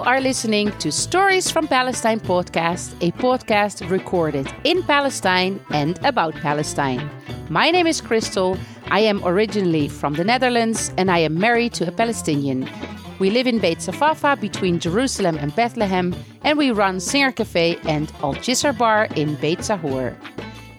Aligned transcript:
You 0.00 0.06
are 0.06 0.20
listening 0.22 0.72
to 0.78 0.90
Stories 0.90 1.50
from 1.50 1.68
Palestine 1.68 2.20
podcast, 2.20 2.96
a 3.02 3.12
podcast 3.20 3.86
recorded 3.90 4.50
in 4.64 4.82
Palestine 4.82 5.60
and 5.72 6.02
about 6.02 6.34
Palestine. 6.36 7.06
My 7.50 7.70
name 7.70 7.86
is 7.86 8.00
Crystal. 8.00 8.56
I 8.90 9.00
am 9.00 9.22
originally 9.26 9.88
from 9.88 10.14
the 10.14 10.24
Netherlands 10.24 10.90
and 10.96 11.10
I 11.10 11.18
am 11.18 11.38
married 11.38 11.74
to 11.74 11.86
a 11.86 11.92
Palestinian. 11.92 12.66
We 13.18 13.28
live 13.28 13.46
in 13.46 13.58
Beit 13.58 13.82
Safafa 13.82 14.38
between 14.40 14.78
Jerusalem 14.78 15.36
and 15.36 15.54
Bethlehem, 15.54 16.16
and 16.44 16.56
we 16.56 16.70
run 16.70 16.98
Singer 16.98 17.32
Cafe 17.32 17.76
and 17.84 18.10
Al 18.22 18.34
Jisr 18.36 18.72
Bar 18.72 19.04
in 19.16 19.34
Beit 19.34 19.58
Sahur. 19.58 20.16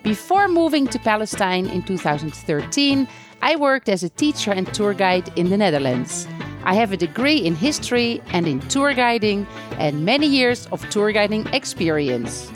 Before 0.01 0.47
moving 0.47 0.87
to 0.87 0.97
Palestine 0.97 1.67
in 1.67 1.83
2013, 1.83 3.07
I 3.43 3.55
worked 3.55 3.87
as 3.87 4.01
a 4.01 4.09
teacher 4.09 4.51
and 4.51 4.65
tour 4.73 4.95
guide 4.95 5.31
in 5.37 5.51
the 5.51 5.57
Netherlands. 5.57 6.27
I 6.63 6.75
have 6.75 6.91
a 6.91 6.97
degree 6.97 7.37
in 7.37 7.55
history 7.55 8.21
and 8.33 8.47
in 8.47 8.59
tour 8.61 8.93
guiding 8.93 9.47
and 9.79 10.05
many 10.05 10.27
years 10.27 10.67
of 10.71 10.87
tour 10.89 11.11
guiding 11.11 11.47
experience. 11.53 12.51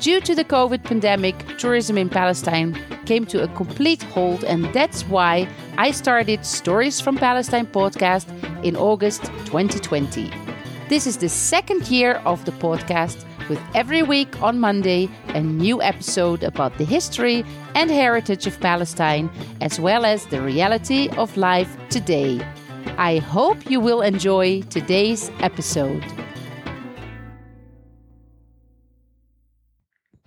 Due 0.00 0.20
to 0.20 0.34
the 0.34 0.44
COVID 0.44 0.84
pandemic, 0.84 1.34
tourism 1.58 1.98
in 1.98 2.08
Palestine 2.08 2.78
came 3.04 3.26
to 3.26 3.42
a 3.42 3.48
complete 3.48 4.02
halt, 4.02 4.44
and 4.44 4.64
that's 4.72 5.02
why 5.08 5.48
I 5.76 5.90
started 5.90 6.44
Stories 6.44 7.00
from 7.00 7.16
Palestine 7.16 7.66
podcast 7.66 8.28
in 8.62 8.76
August 8.76 9.24
2020. 9.46 10.30
This 10.88 11.06
is 11.06 11.16
the 11.16 11.28
second 11.28 11.88
year 11.88 12.22
of 12.24 12.44
the 12.44 12.52
podcast, 12.52 13.24
with 13.48 13.60
every 13.74 14.02
week 14.02 14.40
on 14.42 14.60
Monday 14.60 15.08
a 15.28 15.40
new 15.40 15.82
episode 15.82 16.44
about 16.44 16.76
the 16.78 16.84
history 16.84 17.44
and 17.74 17.90
heritage 17.90 18.46
of 18.46 18.60
Palestine, 18.60 19.30
as 19.60 19.80
well 19.80 20.04
as 20.04 20.26
the 20.26 20.40
reality 20.40 21.08
of 21.16 21.36
life 21.36 21.76
today. 21.88 22.40
I 23.00 23.18
hope 23.18 23.70
you 23.70 23.78
will 23.78 24.02
enjoy 24.02 24.62
today's 24.62 25.30
episode. 25.38 26.04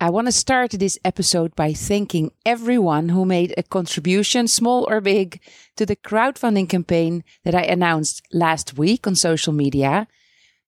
I 0.00 0.08
want 0.08 0.26
to 0.28 0.32
start 0.32 0.70
this 0.70 0.98
episode 1.04 1.54
by 1.54 1.74
thanking 1.74 2.30
everyone 2.46 3.10
who 3.10 3.26
made 3.26 3.52
a 3.58 3.62
contribution, 3.62 4.48
small 4.48 4.86
or 4.88 5.02
big, 5.02 5.38
to 5.76 5.84
the 5.84 5.96
crowdfunding 5.96 6.70
campaign 6.70 7.24
that 7.44 7.54
I 7.54 7.60
announced 7.64 8.22
last 8.32 8.78
week 8.78 9.06
on 9.06 9.16
social 9.16 9.52
media. 9.52 10.08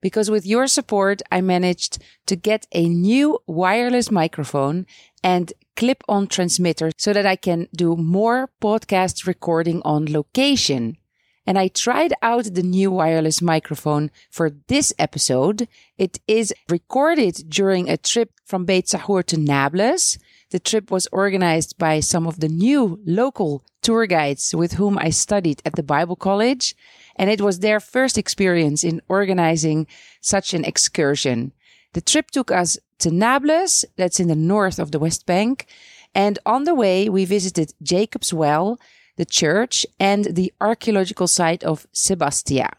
Because 0.02 0.30
with 0.30 0.44
your 0.44 0.66
support, 0.66 1.22
I 1.32 1.40
managed 1.40 2.02
to 2.26 2.36
get 2.36 2.66
a 2.72 2.86
new 2.86 3.38
wireless 3.46 4.10
microphone 4.10 4.84
and 5.22 5.54
clip 5.74 6.04
on 6.06 6.26
transmitter 6.26 6.90
so 6.98 7.14
that 7.14 7.24
I 7.24 7.36
can 7.36 7.68
do 7.74 7.96
more 7.96 8.50
podcast 8.60 9.26
recording 9.26 9.80
on 9.86 10.12
location 10.12 10.98
and 11.46 11.58
I 11.58 11.68
tried 11.68 12.12
out 12.22 12.54
the 12.54 12.62
new 12.62 12.90
wireless 12.90 13.42
microphone 13.42 14.10
for 14.30 14.50
this 14.68 14.92
episode. 14.98 15.68
It 15.98 16.18
is 16.26 16.54
recorded 16.68 17.48
during 17.48 17.88
a 17.88 17.96
trip 17.96 18.30
from 18.44 18.64
Beit 18.64 18.86
Sahur 18.86 19.24
to 19.26 19.36
Nablus. 19.36 20.18
The 20.50 20.58
trip 20.58 20.90
was 20.90 21.08
organized 21.12 21.76
by 21.78 22.00
some 22.00 22.26
of 22.26 22.40
the 22.40 22.48
new 22.48 23.00
local 23.04 23.64
tour 23.82 24.06
guides 24.06 24.54
with 24.54 24.74
whom 24.74 24.98
I 24.98 25.10
studied 25.10 25.60
at 25.64 25.74
the 25.74 25.82
Bible 25.82 26.16
College, 26.16 26.74
and 27.16 27.28
it 27.28 27.40
was 27.40 27.58
their 27.58 27.80
first 27.80 28.16
experience 28.16 28.82
in 28.82 29.02
organizing 29.08 29.86
such 30.20 30.54
an 30.54 30.64
excursion. 30.64 31.52
The 31.92 32.00
trip 32.00 32.30
took 32.30 32.50
us 32.50 32.78
to 33.00 33.10
Nablus, 33.10 33.84
that's 33.96 34.20
in 34.20 34.28
the 34.28 34.34
north 34.34 34.78
of 34.78 34.90
the 34.90 34.98
West 34.98 35.26
Bank, 35.26 35.66
and 36.14 36.38
on 36.46 36.64
the 36.64 36.74
way 36.74 37.08
we 37.08 37.24
visited 37.24 37.74
Jacob's 37.82 38.32
Well, 38.32 38.78
the 39.16 39.24
church, 39.24 39.86
and 39.98 40.24
the 40.36 40.52
archaeological 40.60 41.26
site 41.26 41.64
of 41.64 41.86
Sebastia. 41.92 42.70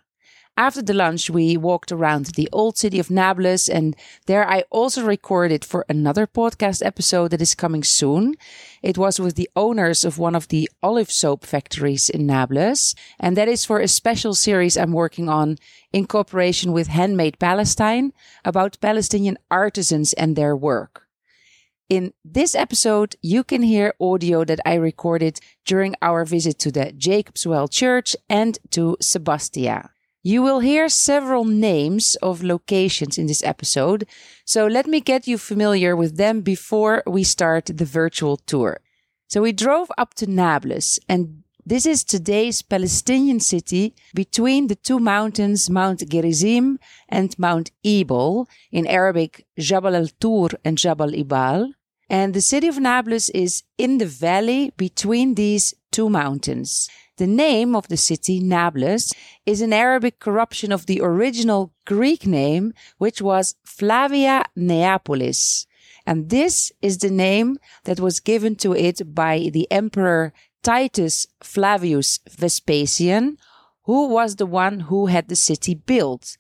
After 0.58 0.82
the 0.82 0.94
lunch, 0.94 1.30
we 1.30 1.58
walked 1.58 1.92
around 1.92 2.28
the 2.28 2.48
old 2.54 2.78
city 2.78 2.98
of 2.98 3.12
Nablus, 3.12 3.68
and 3.68 3.94
there 4.26 4.48
I 4.50 4.64
also 4.70 5.06
recorded 5.06 5.66
for 5.66 5.86
another 5.90 6.26
podcast 6.26 6.86
episode 6.86 7.32
that 7.32 7.42
is 7.42 7.56
coming 7.56 7.84
soon. 7.84 8.36
It 8.82 8.98
was 8.98 9.20
with 9.20 9.36
the 9.36 9.50
owners 9.58 10.06
of 10.06 10.18
one 10.18 10.34
of 10.34 10.48
the 10.48 10.70
olive 10.82 11.12
soap 11.12 11.46
factories 11.46 12.10
in 12.10 12.26
Nablus, 12.26 12.96
and 13.20 13.36
that 13.36 13.50
is 13.50 13.66
for 13.66 13.82
a 13.82 13.88
special 13.90 14.34
series 14.34 14.78
I'm 14.78 14.94
working 14.94 15.28
on 15.28 15.58
in 15.92 16.08
cooperation 16.08 16.72
with 16.72 16.88
Handmade 16.88 17.38
Palestine 17.38 18.14
about 18.46 18.80
Palestinian 18.80 19.38
artisans 19.52 20.14
and 20.14 20.38
their 20.38 20.56
work. 20.56 21.05
In 21.88 22.14
this 22.24 22.56
episode, 22.56 23.16
you 23.22 23.44
can 23.44 23.62
hear 23.62 23.94
audio 24.02 24.44
that 24.44 24.60
I 24.66 24.74
recorded 24.74 25.40
during 25.66 25.94
our 26.02 26.26
visit 26.26 26.58
to 26.60 26.72
the 26.72 26.92
Jacob's 26.92 27.46
Well 27.46 27.68
Church 27.68 28.16
and 28.28 28.58
to 28.72 28.98
Sebastia. 29.00 29.92
You 30.24 30.42
will 30.42 30.62
hear 30.62 30.90
several 30.90 31.46
names 31.46 32.16
of 32.24 32.42
locations 32.42 33.20
in 33.20 33.28
this 33.28 33.44
episode, 33.44 34.08
so 34.46 34.66
let 34.66 34.88
me 34.88 35.00
get 35.00 35.28
you 35.28 35.38
familiar 35.38 35.96
with 35.96 36.18
them 36.18 36.42
before 36.42 37.04
we 37.06 37.24
start 37.24 37.68
the 37.68 37.86
virtual 37.86 38.38
tour. 38.38 38.80
So 39.28 39.44
we 39.44 39.52
drove 39.52 39.92
up 39.96 40.16
to 40.16 40.26
Nablus, 40.26 40.98
and 41.08 41.44
this 41.66 41.86
is 41.88 42.04
today's 42.04 42.62
Palestinian 42.62 43.40
city 43.40 43.96
between 44.14 44.68
the 44.68 44.76
two 44.76 45.00
mountains, 45.00 45.68
Mount 45.68 46.08
Gerizim 46.08 46.78
and 47.10 47.38
Mount 47.40 47.72
Ebal, 47.84 48.48
in 48.72 48.86
Arabic, 48.86 49.48
Jabal 49.58 49.96
al-Tur 49.96 50.50
and 50.64 50.78
Jabal 50.78 51.12
Ibal. 51.12 51.72
And 52.08 52.36
the 52.36 52.42
city 52.42 52.68
of 52.68 52.80
Nablus 52.80 53.30
is 53.30 53.64
in 53.80 53.98
the 53.98 54.06
valley 54.06 54.74
between 54.78 55.34
these 55.34 55.74
two 55.92 56.08
mountains. 56.08 56.88
The 57.18 57.26
name 57.26 57.76
of 57.76 57.88
the 57.88 57.98
city, 57.98 58.40
Nablus, 58.40 59.12
is 59.46 59.62
an 59.62 59.74
Arabic 59.74 60.20
corruption 60.20 60.72
of 60.72 60.86
the 60.86 61.02
original 61.02 61.74
Greek 61.86 62.28
name, 62.28 62.74
which 63.00 63.24
was 63.24 63.56
Flavia 63.64 64.44
Neapolis. 64.56 65.66
And 66.06 66.30
this 66.30 66.72
is 66.82 67.00
the 67.00 67.10
name 67.10 67.58
that 67.86 68.00
was 68.00 68.20
given 68.20 68.56
to 68.58 68.74
it 68.74 69.16
by 69.16 69.50
the 69.52 69.68
emperor 69.72 70.34
Titus 70.66 71.28
Flavius 71.44 72.20
Vespasian, 72.28 73.38
who 73.84 74.08
was 74.08 74.38
the 74.38 74.48
one 74.48 74.80
who 74.80 75.06
had 75.06 75.30
the 75.30 75.36
city 75.36 75.76
built. 75.76 76.38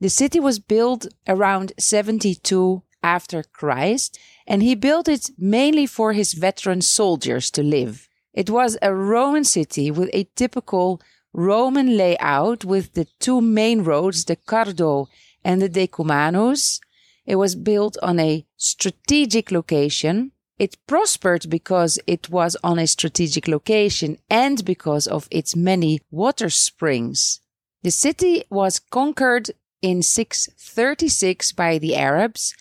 The 0.00 0.08
city 0.08 0.38
was 0.38 0.60
built 0.60 1.08
around 1.26 1.72
72 1.76 2.84
after 3.02 3.42
Christ, 3.42 4.16
and 4.46 4.62
he 4.62 4.76
built 4.76 5.08
it 5.08 5.28
mainly 5.36 5.86
for 5.86 6.12
his 6.12 6.34
veteran 6.34 6.82
soldiers 6.82 7.50
to 7.50 7.64
live. 7.64 8.08
It 8.32 8.48
was 8.48 8.78
a 8.80 8.94
Roman 8.94 9.42
city 9.42 9.90
with 9.90 10.08
a 10.12 10.28
typical 10.36 11.00
Roman 11.32 11.96
layout 11.96 12.64
with 12.64 12.94
the 12.94 13.08
two 13.18 13.40
main 13.40 13.82
roads, 13.82 14.24
the 14.24 14.36
Cardo 14.36 15.08
and 15.44 15.60
the 15.60 15.68
Decumanus. 15.68 16.80
It 17.26 17.36
was 17.36 17.56
built 17.56 17.96
on 18.04 18.20
a 18.20 18.46
strategic 18.56 19.50
location. 19.50 20.30
It 20.58 20.76
prospered 20.86 21.50
because 21.50 21.98
it 22.06 22.30
was 22.30 22.56
on 22.62 22.78
a 22.78 22.86
strategic 22.86 23.48
location 23.48 24.18
and 24.30 24.64
because 24.64 25.06
of 25.06 25.26
its 25.30 25.56
many 25.56 26.00
water 26.10 26.48
springs. 26.48 27.40
The 27.82 27.90
city 27.90 28.44
was 28.50 28.78
conquered 28.78 29.50
in 29.82 30.02
636 30.02 31.52
by 31.52 31.78
the 31.78 31.96
Arabs 31.96 32.54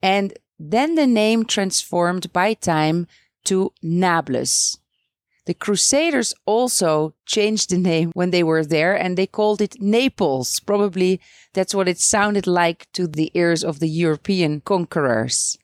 and 0.00 0.32
then 0.58 0.94
the 0.94 1.06
name 1.06 1.44
transformed 1.44 2.32
by 2.32 2.54
time 2.54 3.06
to 3.44 3.72
Nablus. 3.82 4.78
The 5.46 5.54
Crusaders 5.54 6.32
also 6.46 7.14
changed 7.26 7.70
the 7.70 7.78
name 7.78 8.12
when 8.14 8.30
they 8.30 8.42
were 8.42 8.64
there 8.64 8.94
and 8.94 9.16
they 9.16 9.26
called 9.26 9.60
it 9.60 9.80
Naples. 9.80 10.60
Probably 10.60 11.20
that's 11.54 11.74
what 11.74 11.88
it 11.88 11.98
sounded 11.98 12.46
like 12.46 12.86
to 12.92 13.08
the 13.08 13.32
ears 13.34 13.64
of 13.64 13.80
the 13.80 13.88
European 13.88 14.60
conquerors. 14.60 15.58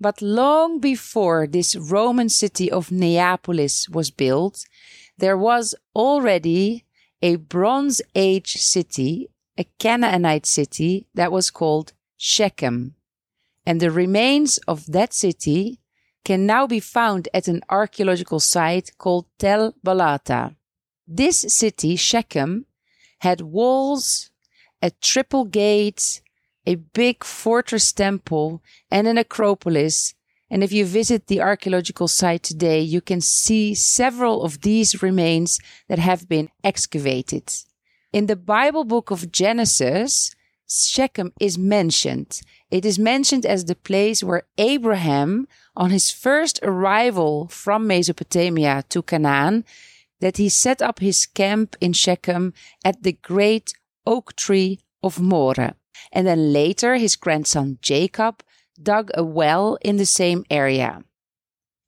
But 0.00 0.22
long 0.22 0.78
before 0.78 1.46
this 1.46 1.74
Roman 1.74 2.28
city 2.28 2.70
of 2.70 2.92
Neapolis 2.92 3.88
was 3.88 4.10
built, 4.10 4.64
there 5.16 5.36
was 5.36 5.74
already 5.94 6.84
a 7.20 7.36
Bronze 7.36 8.00
Age 8.14 8.52
city, 8.52 9.28
a 9.56 9.64
Canaanite 9.78 10.46
city 10.46 11.08
that 11.14 11.32
was 11.32 11.50
called 11.50 11.92
Shechem 12.16 12.94
and 13.68 13.80
the 13.80 13.90
remains 13.90 14.56
of 14.66 14.86
that 14.86 15.12
city 15.12 15.78
can 16.24 16.46
now 16.46 16.66
be 16.66 16.80
found 16.80 17.28
at 17.34 17.48
an 17.48 17.60
archaeological 17.68 18.40
site 18.40 18.96
called 18.96 19.26
Tel 19.38 19.74
Balata. 19.84 20.56
This 21.06 21.40
city, 21.40 21.94
Shechem, 21.94 22.64
had 23.18 23.42
walls, 23.42 24.30
a 24.80 24.90
triple 24.90 25.44
gate, 25.44 26.22
a 26.68 26.74
big 26.74 27.24
fortress 27.24 27.92
temple, 27.92 28.62
and 28.90 29.08
an 29.08 29.16
acropolis. 29.16 30.14
And 30.50 30.62
if 30.62 30.70
you 30.72 30.84
visit 30.84 31.26
the 31.26 31.40
archaeological 31.40 32.08
site 32.08 32.42
today, 32.42 32.80
you 32.80 33.00
can 33.00 33.20
see 33.20 33.74
several 33.74 34.42
of 34.42 34.60
these 34.60 35.02
remains 35.02 35.58
that 35.88 35.98
have 35.98 36.28
been 36.28 36.48
excavated. 36.62 37.46
In 38.12 38.26
the 38.26 38.36
Bible 38.36 38.84
book 38.84 39.10
of 39.10 39.32
Genesis, 39.32 40.34
Shechem 40.68 41.32
is 41.40 41.56
mentioned 41.56 42.42
it 42.70 42.84
is 42.84 42.98
mentioned 42.98 43.46
as 43.46 43.64
the 43.64 43.74
place 43.74 44.22
where 44.22 44.42
Abraham, 44.58 45.48
on 45.74 45.90
his 45.90 46.10
first 46.10 46.60
arrival 46.62 47.48
from 47.48 47.86
Mesopotamia 47.86 48.84
to 48.90 49.02
Canaan, 49.02 49.64
that 50.20 50.36
he 50.36 50.50
set 50.50 50.82
up 50.82 50.98
his 50.98 51.24
camp 51.24 51.76
in 51.80 51.94
Shechem 51.94 52.52
at 52.84 53.02
the 53.04 53.12
great 53.12 53.72
oak 54.04 54.36
tree 54.36 54.80
of 55.02 55.18
Moreh. 55.18 55.77
And 56.12 56.26
then 56.26 56.52
later, 56.52 56.96
his 56.96 57.16
grandson 57.16 57.78
Jacob 57.82 58.42
dug 58.80 59.10
a 59.14 59.24
well 59.24 59.78
in 59.82 59.96
the 59.96 60.06
same 60.06 60.44
area. 60.50 61.02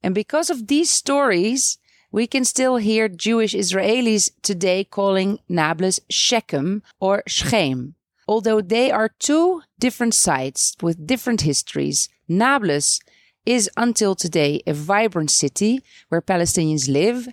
And 0.03 0.15
because 0.15 0.49
of 0.49 0.67
these 0.67 0.89
stories, 0.89 1.77
we 2.11 2.27
can 2.27 2.43
still 2.43 2.77
hear 2.77 3.07
Jewish 3.07 3.53
Israelis 3.53 4.29
today 4.41 4.83
calling 4.83 5.39
Nablus 5.47 5.99
Shechem 6.09 6.83
or 6.99 7.23
Shechem. 7.27 7.95
Although 8.27 8.61
they 8.61 8.91
are 8.91 9.09
two 9.19 9.61
different 9.79 10.13
sites 10.13 10.75
with 10.81 11.07
different 11.07 11.41
histories, 11.41 12.09
Nablus 12.27 12.99
is 13.45 13.69
until 13.77 14.15
today 14.15 14.61
a 14.67 14.73
vibrant 14.73 15.31
city 15.31 15.79
where 16.09 16.21
Palestinians 16.21 16.87
live, 16.87 17.27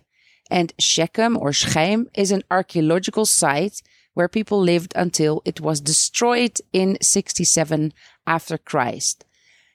and 0.51 0.73
Shechem 0.79 1.37
or 1.37 1.53
Shechem 1.53 2.09
is 2.15 2.31
an 2.33 2.43
archaeological 2.51 3.27
site 3.27 3.83
where 4.19 4.29
people 4.29 4.61
lived 4.61 4.93
until 4.97 5.41
it 5.44 5.61
was 5.61 5.81
destroyed 5.81 6.59
in 6.73 6.99
67 7.00 7.93
after 8.26 8.59
Christ. 8.59 9.25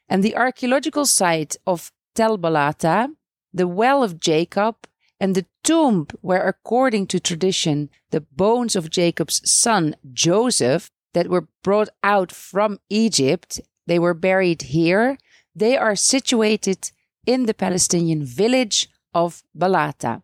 And 0.09 0.21
the 0.21 0.35
archaeological 0.35 1.05
site 1.05 1.55
of 1.65 1.93
Tel 2.13 2.37
Balata, 2.37 3.07
the 3.53 3.69
well 3.69 4.03
of 4.03 4.19
Jacob, 4.19 4.75
and 5.17 5.33
the 5.33 5.45
tomb 5.63 6.07
where, 6.19 6.45
according 6.45 7.07
to 7.07 7.21
tradition, 7.21 7.89
the 8.11 8.19
bones 8.19 8.75
of 8.75 8.89
Jacob's 8.89 9.49
son 9.49 9.95
Joseph 10.11 10.89
that 11.13 11.29
were 11.29 11.47
brought 11.63 11.87
out 12.03 12.29
from 12.29 12.79
Egypt, 12.89 13.61
they 13.87 13.97
were 13.97 14.13
buried 14.13 14.63
here. 14.63 15.17
They 15.55 15.77
are 15.77 15.95
situated 15.95 16.91
in 17.25 17.45
the 17.45 17.53
Palestinian 17.53 18.25
village 18.25 18.89
of 19.13 19.41
Balata. 19.57 20.21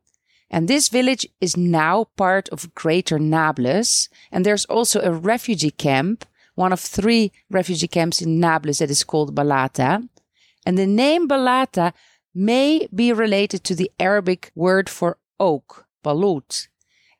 And 0.50 0.68
this 0.68 0.90
village 0.90 1.28
is 1.40 1.56
now 1.56 2.07
part 2.18 2.50
of 2.50 2.74
Greater 2.74 3.19
Nablus. 3.19 4.10
And 4.31 4.46
there's 4.46 4.66
also 4.66 5.01
a 5.01 5.12
refugee 5.12 5.72
camp, 5.72 6.25
one 6.56 6.74
of 6.74 6.80
three 6.80 7.31
refugee 7.50 7.88
camps 7.88 8.22
in 8.22 8.40
Nablus 8.40 8.80
that 8.80 8.90
is 8.90 9.04
called 9.04 9.36
Balata. 9.36 10.07
And 10.66 10.78
the 10.78 10.88
name 10.88 11.28
Balata 11.28 11.94
may 12.34 12.88
be 12.94 13.13
related 13.13 13.63
to 13.66 13.75
the 13.75 13.92
Arabic 14.00 14.51
word 14.56 14.90
for 14.90 15.18
oak, 15.40 15.86
balut. 16.04 16.68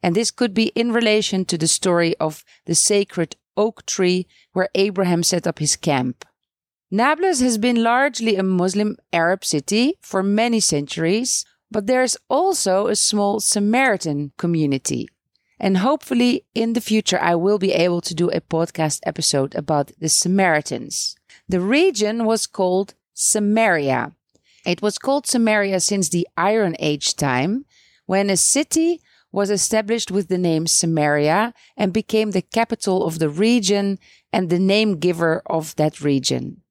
And 0.02 0.16
this 0.16 0.31
could 0.31 0.54
be 0.54 0.68
in 0.76 0.92
relation 0.92 1.46
to 1.46 1.58
the 1.58 1.68
story 1.68 2.16
of 2.18 2.44
the 2.66 2.76
sacred 2.76 3.36
oak 3.58 3.86
tree 3.86 4.28
where 4.54 4.70
Abraham 4.76 5.24
set 5.24 5.46
up 5.46 5.60
his 5.60 5.76
camp. 5.76 6.26
Nablus 6.92 7.40
has 7.42 7.58
been 7.58 7.84
largely 7.84 8.36
a 8.36 8.44
Muslim 8.44 8.98
Arab 9.14 9.46
city 9.46 9.94
for 10.02 10.24
many 10.24 10.60
centuries, 10.60 11.46
but 11.71 11.88
there's 11.88 12.18
also 12.30 12.88
a 12.88 12.95
small 12.95 13.39
Samaritan 13.39 14.31
community. 14.38 15.07
And 15.60 15.77
hopefully 15.77 16.45
in 16.56 16.74
the 16.74 16.81
future, 16.81 17.19
I 17.19 17.36
will 17.36 17.60
be 17.60 17.74
able 17.74 18.01
to 18.01 18.16
do 18.16 18.30
a 18.30 18.42
podcast 18.42 19.01
episode 19.06 19.54
about 19.56 19.92
the 20.00 20.10
Samaritans. 20.10 21.16
The 21.50 21.60
region 21.60 22.25
was 22.25 22.48
called 22.48 22.94
Samaria. 23.13 24.13
It 24.66 24.81
was 24.81 24.98
called 24.98 25.27
Samaria 25.27 25.80
since 25.81 26.10
the 26.10 26.27
Iron 26.38 26.75
Age 26.80 27.16
time, 27.16 27.66
when 28.06 28.30
a 28.30 28.38
city 28.38 29.01
was 29.31 29.50
established 29.50 30.12
with 30.12 30.27
the 30.27 30.38
name 30.38 30.66
Samaria 30.66 31.54
and 31.77 31.94
became 31.94 32.31
the 32.31 32.42
capital 32.42 33.06
of 33.06 33.19
the 33.19 33.30
region 33.30 34.00
and 34.33 34.50
the 34.50 34.60
name 34.60 34.98
giver 34.98 35.44
of 35.45 35.75
that 35.75 36.01
region. 36.01 36.62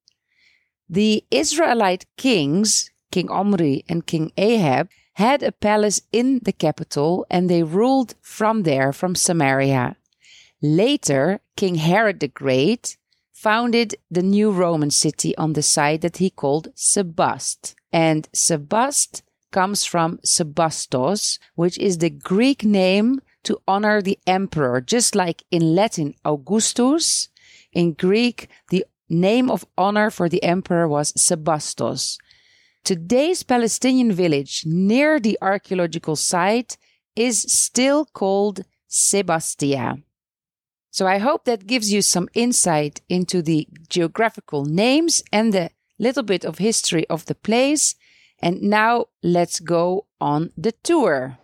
The 0.88 1.24
Israelite 1.30 2.06
kings 2.16 2.90
King 3.18 3.30
Omri 3.30 3.84
and 3.88 4.06
King 4.06 4.30
Ahab, 4.36 4.88
had 5.14 5.42
a 5.42 5.50
palace 5.50 6.00
in 6.12 6.38
the 6.44 6.52
capital 6.52 7.26
and 7.28 7.50
they 7.50 7.64
ruled 7.64 8.14
from 8.22 8.62
there, 8.62 8.92
from 8.92 9.16
Samaria. 9.16 9.96
Later, 10.62 11.40
King 11.56 11.74
Herod 11.74 12.20
the 12.20 12.28
Great 12.28 12.96
founded 13.32 13.96
the 14.08 14.22
new 14.22 14.52
Roman 14.52 14.92
city 14.92 15.36
on 15.36 15.54
the 15.54 15.64
site 15.64 16.02
that 16.02 16.18
he 16.18 16.30
called 16.30 16.68
Sebast. 16.76 17.74
And 17.92 18.28
Sebast 18.32 19.22
comes 19.50 19.84
from 19.84 20.18
Sebastos, 20.18 21.40
which 21.56 21.76
is 21.78 21.98
the 21.98 22.10
Greek 22.10 22.62
name 22.62 23.20
to 23.42 23.60
honor 23.66 24.00
the 24.00 24.20
emperor, 24.28 24.80
just 24.80 25.16
like 25.16 25.42
in 25.50 25.74
Latin 25.74 26.14
Augustus. 26.24 27.30
In 27.72 27.94
Greek, 27.94 28.48
the 28.70 28.84
name 29.08 29.50
of 29.50 29.66
honor 29.76 30.08
for 30.08 30.28
the 30.28 30.44
emperor 30.44 30.86
was 30.86 31.12
Sebastos. 31.14 32.16
Today's 32.84 33.42
Palestinian 33.42 34.12
village 34.12 34.62
near 34.64 35.20
the 35.20 35.38
archaeological 35.42 36.16
site 36.16 36.76
is 37.14 37.40
still 37.40 38.04
called 38.04 38.64
Sebastia. 38.86 39.98
So 40.90 41.06
I 41.06 41.18
hope 41.18 41.44
that 41.44 41.66
gives 41.66 41.92
you 41.92 42.02
some 42.02 42.28
insight 42.34 43.00
into 43.08 43.42
the 43.42 43.68
geographical 43.88 44.64
names 44.64 45.22
and 45.32 45.52
the 45.52 45.70
little 45.98 46.22
bit 46.22 46.44
of 46.44 46.58
history 46.58 47.06
of 47.08 47.26
the 47.26 47.34
place. 47.34 47.94
And 48.40 48.62
now 48.62 49.06
let's 49.22 49.60
go 49.60 50.06
on 50.20 50.50
the 50.56 50.72
tour. 50.72 51.38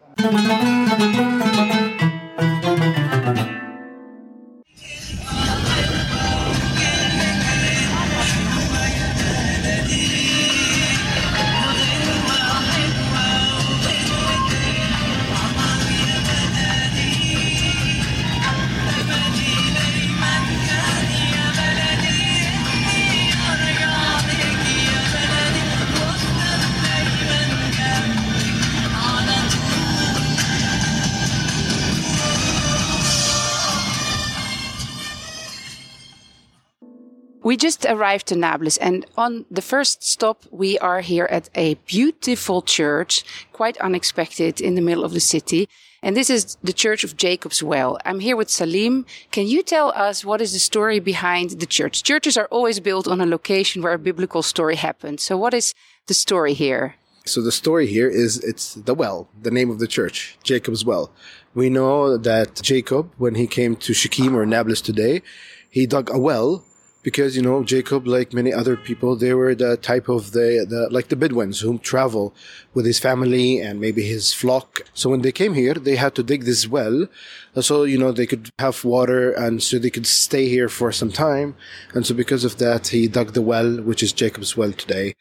We 37.44 37.58
just 37.58 37.84
arrived 37.84 38.28
to 38.28 38.36
Nablus 38.36 38.78
and 38.78 39.04
on 39.18 39.44
the 39.50 39.60
first 39.60 40.02
stop, 40.02 40.44
we 40.50 40.78
are 40.78 41.02
here 41.02 41.26
at 41.30 41.50
a 41.54 41.74
beautiful 41.84 42.62
church, 42.62 43.22
quite 43.52 43.76
unexpected 43.82 44.62
in 44.62 44.76
the 44.76 44.80
middle 44.80 45.04
of 45.04 45.12
the 45.12 45.20
city. 45.20 45.68
And 46.02 46.16
this 46.16 46.30
is 46.30 46.56
the 46.64 46.72
Church 46.72 47.04
of 47.04 47.18
Jacob's 47.18 47.62
Well. 47.62 47.98
I'm 48.06 48.20
here 48.20 48.34
with 48.34 48.48
Salim. 48.48 49.04
Can 49.30 49.46
you 49.46 49.62
tell 49.62 49.92
us 49.94 50.24
what 50.24 50.40
is 50.40 50.54
the 50.54 50.58
story 50.58 51.00
behind 51.00 51.50
the 51.60 51.66
church? 51.66 52.02
Churches 52.02 52.38
are 52.38 52.48
always 52.50 52.80
built 52.80 53.06
on 53.06 53.20
a 53.20 53.26
location 53.26 53.82
where 53.82 53.92
a 53.92 53.98
biblical 53.98 54.42
story 54.42 54.76
happened. 54.76 55.20
So 55.20 55.36
what 55.36 55.52
is 55.52 55.74
the 56.06 56.14
story 56.14 56.54
here? 56.54 56.94
So 57.26 57.42
the 57.42 57.52
story 57.52 57.86
here 57.86 58.08
is 58.08 58.38
it's 58.42 58.72
the 58.72 58.94
well, 58.94 59.28
the 59.42 59.50
name 59.50 59.68
of 59.68 59.80
the 59.80 59.86
church, 59.86 60.38
Jacob's 60.42 60.82
Well. 60.82 61.12
We 61.54 61.68
know 61.68 62.16
that 62.16 62.62
Jacob, 62.62 63.12
when 63.18 63.34
he 63.34 63.46
came 63.46 63.76
to 63.76 63.92
Shechem 63.92 64.34
or 64.34 64.46
Nablus 64.46 64.80
today, 64.80 65.20
he 65.68 65.86
dug 65.86 66.08
a 66.08 66.18
well 66.18 66.64
because 67.04 67.36
you 67.36 67.42
know 67.42 67.62
Jacob, 67.62 68.06
like 68.06 68.32
many 68.32 68.52
other 68.52 68.76
people, 68.76 69.14
they 69.14 69.34
were 69.34 69.54
the 69.54 69.76
type 69.76 70.08
of 70.08 70.32
the, 70.32 70.66
the 70.68 70.88
like 70.90 71.08
the 71.08 71.16
Bedouins 71.16 71.60
who 71.60 71.78
travel 71.78 72.34
with 72.72 72.86
his 72.86 72.98
family 72.98 73.60
and 73.60 73.80
maybe 73.80 74.02
his 74.02 74.32
flock. 74.32 74.80
So 74.94 75.10
when 75.10 75.20
they 75.20 75.30
came 75.30 75.54
here, 75.54 75.74
they 75.74 75.96
had 75.96 76.14
to 76.16 76.22
dig 76.22 76.44
this 76.44 76.66
well, 76.66 77.06
uh, 77.54 77.60
so 77.60 77.84
you 77.84 77.98
know 77.98 78.10
they 78.10 78.26
could 78.26 78.50
have 78.58 78.84
water 78.84 79.30
and 79.30 79.62
so 79.62 79.78
they 79.78 79.90
could 79.90 80.06
stay 80.06 80.48
here 80.48 80.68
for 80.68 80.90
some 80.90 81.12
time. 81.12 81.54
And 81.92 82.06
so 82.06 82.14
because 82.14 82.42
of 82.42 82.56
that, 82.56 82.88
he 82.88 83.06
dug 83.06 83.34
the 83.34 83.42
well, 83.42 83.82
which 83.82 84.02
is 84.02 84.12
Jacob's 84.12 84.56
well 84.56 84.72
today. 84.72 85.14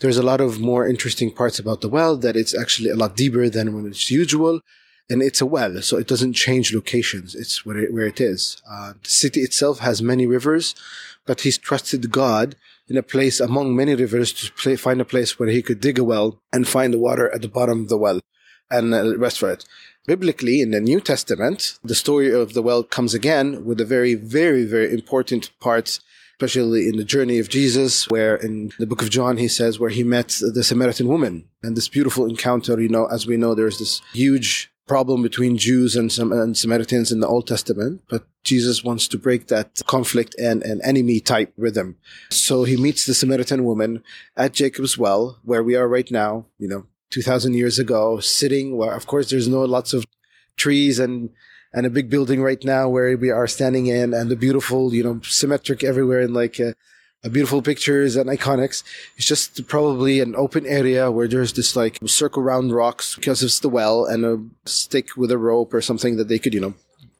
There's 0.00 0.18
a 0.18 0.22
lot 0.22 0.40
of 0.40 0.60
more 0.60 0.86
interesting 0.86 1.30
parts 1.32 1.58
about 1.58 1.80
the 1.80 1.88
well 1.88 2.16
that 2.18 2.36
it's 2.36 2.58
actually 2.58 2.90
a 2.90 2.96
lot 2.96 3.16
deeper 3.16 3.48
than 3.48 3.74
when 3.74 3.86
it's 3.86 4.10
usual 4.10 4.60
and 5.10 5.22
it's 5.22 5.40
a 5.40 5.46
well, 5.46 5.82
so 5.82 5.98
it 5.98 6.06
doesn't 6.06 6.34
change 6.34 6.72
locations. 6.72 7.34
It's 7.34 7.66
where 7.66 7.78
it, 7.78 7.92
where 7.92 8.06
it 8.06 8.20
is. 8.20 8.62
Uh, 8.70 8.94
the 9.02 9.10
city 9.10 9.40
itself 9.40 9.80
has 9.80 10.00
many 10.00 10.26
rivers, 10.26 10.74
but 11.26 11.40
he's 11.40 11.58
trusted 11.58 12.10
God 12.12 12.54
in 12.88 12.96
a 12.96 13.02
place 13.02 13.40
among 13.40 13.74
many 13.74 13.94
rivers 13.94 14.32
to 14.32 14.52
play, 14.52 14.76
find 14.76 15.00
a 15.00 15.04
place 15.04 15.38
where 15.38 15.48
he 15.48 15.62
could 15.62 15.80
dig 15.80 15.98
a 15.98 16.04
well 16.04 16.40
and 16.52 16.66
find 16.66 16.94
the 16.94 16.98
water 16.98 17.28
at 17.34 17.42
the 17.42 17.48
bottom 17.48 17.82
of 17.82 17.88
the 17.88 17.98
well 17.98 18.20
and 18.70 18.94
uh, 18.94 19.16
rest 19.18 19.40
for 19.40 19.50
it. 19.50 19.64
Biblically, 20.06 20.60
in 20.60 20.70
the 20.70 20.80
New 20.80 21.00
Testament, 21.00 21.78
the 21.84 21.94
story 21.94 22.32
of 22.32 22.54
the 22.54 22.62
well 22.62 22.82
comes 22.82 23.12
again 23.12 23.64
with 23.64 23.80
a 23.80 23.84
very, 23.84 24.14
very, 24.14 24.64
very 24.64 24.94
important 24.94 25.50
part 25.60 26.00
especially 26.40 26.88
in 26.88 26.96
the 26.96 27.04
journey 27.04 27.38
of 27.38 27.50
Jesus, 27.50 28.08
where 28.08 28.34
in 28.34 28.72
the 28.78 28.86
book 28.86 29.02
of 29.02 29.10
John, 29.10 29.36
he 29.36 29.46
says 29.46 29.78
where 29.78 29.90
he 29.90 30.02
met 30.02 30.40
the 30.40 30.64
Samaritan 30.64 31.06
woman 31.06 31.44
and 31.62 31.76
this 31.76 31.86
beautiful 31.86 32.24
encounter. 32.24 32.80
You 32.80 32.88
know, 32.88 33.04
as 33.04 33.26
we 33.26 33.36
know, 33.36 33.54
there's 33.54 33.78
this 33.78 34.00
huge 34.14 34.72
problem 34.90 35.22
between 35.22 35.56
Jews 35.56 35.94
and, 35.94 36.10
some, 36.10 36.32
and 36.32 36.58
Samaritans 36.58 37.12
in 37.12 37.20
the 37.20 37.28
Old 37.28 37.46
Testament, 37.46 38.02
but 38.08 38.24
Jesus 38.42 38.82
wants 38.82 39.06
to 39.06 39.16
break 39.16 39.46
that 39.46 39.80
conflict 39.86 40.34
and 40.36 40.64
an 40.64 40.80
enemy 40.82 41.20
type 41.20 41.52
rhythm. 41.56 41.96
So 42.28 42.64
he 42.64 42.76
meets 42.76 43.06
the 43.06 43.14
Samaritan 43.14 43.64
woman 43.64 44.02
at 44.36 44.52
Jacob's 44.52 44.98
well, 44.98 45.38
where 45.44 45.62
we 45.62 45.76
are 45.76 45.86
right 45.86 46.10
now, 46.10 46.46
you 46.58 46.66
know, 46.66 46.86
2000 47.10 47.54
years 47.54 47.78
ago, 47.78 48.18
sitting 48.18 48.76
where, 48.76 48.92
of 48.92 49.06
course, 49.06 49.30
there's 49.30 49.46
no 49.46 49.62
lots 49.62 49.92
of 49.92 50.04
trees 50.56 50.98
and 50.98 51.30
and 51.72 51.86
a 51.86 51.96
big 51.98 52.10
building 52.10 52.42
right 52.42 52.64
now 52.64 52.88
where 52.88 53.16
we 53.16 53.30
are 53.30 53.46
standing 53.46 53.86
in 53.86 54.12
and 54.12 54.28
the 54.28 54.34
beautiful, 54.34 54.92
you 54.92 55.04
know, 55.04 55.20
symmetric 55.22 55.84
everywhere 55.84 56.22
and 56.22 56.34
like 56.34 56.58
uh, 56.58 56.72
beautiful 57.28 57.60
pictures 57.60 58.16
and 58.16 58.30
iconics. 58.30 58.82
It's 59.16 59.26
just 59.26 59.66
probably 59.66 60.20
an 60.20 60.34
open 60.36 60.66
area 60.66 61.10
where 61.10 61.28
there's 61.28 61.52
this 61.52 61.76
like 61.76 61.98
circle 62.06 62.42
round 62.42 62.72
rocks 62.72 63.14
because 63.16 63.42
it's 63.42 63.60
the 63.60 63.68
well 63.68 64.06
and 64.06 64.24
a 64.24 64.42
stick 64.68 65.16
with 65.16 65.30
a 65.30 65.38
rope 65.38 65.74
or 65.74 65.82
something 65.82 66.16
that 66.16 66.28
they 66.28 66.38
could, 66.38 66.54
you 66.54 66.60
know, 66.60 66.74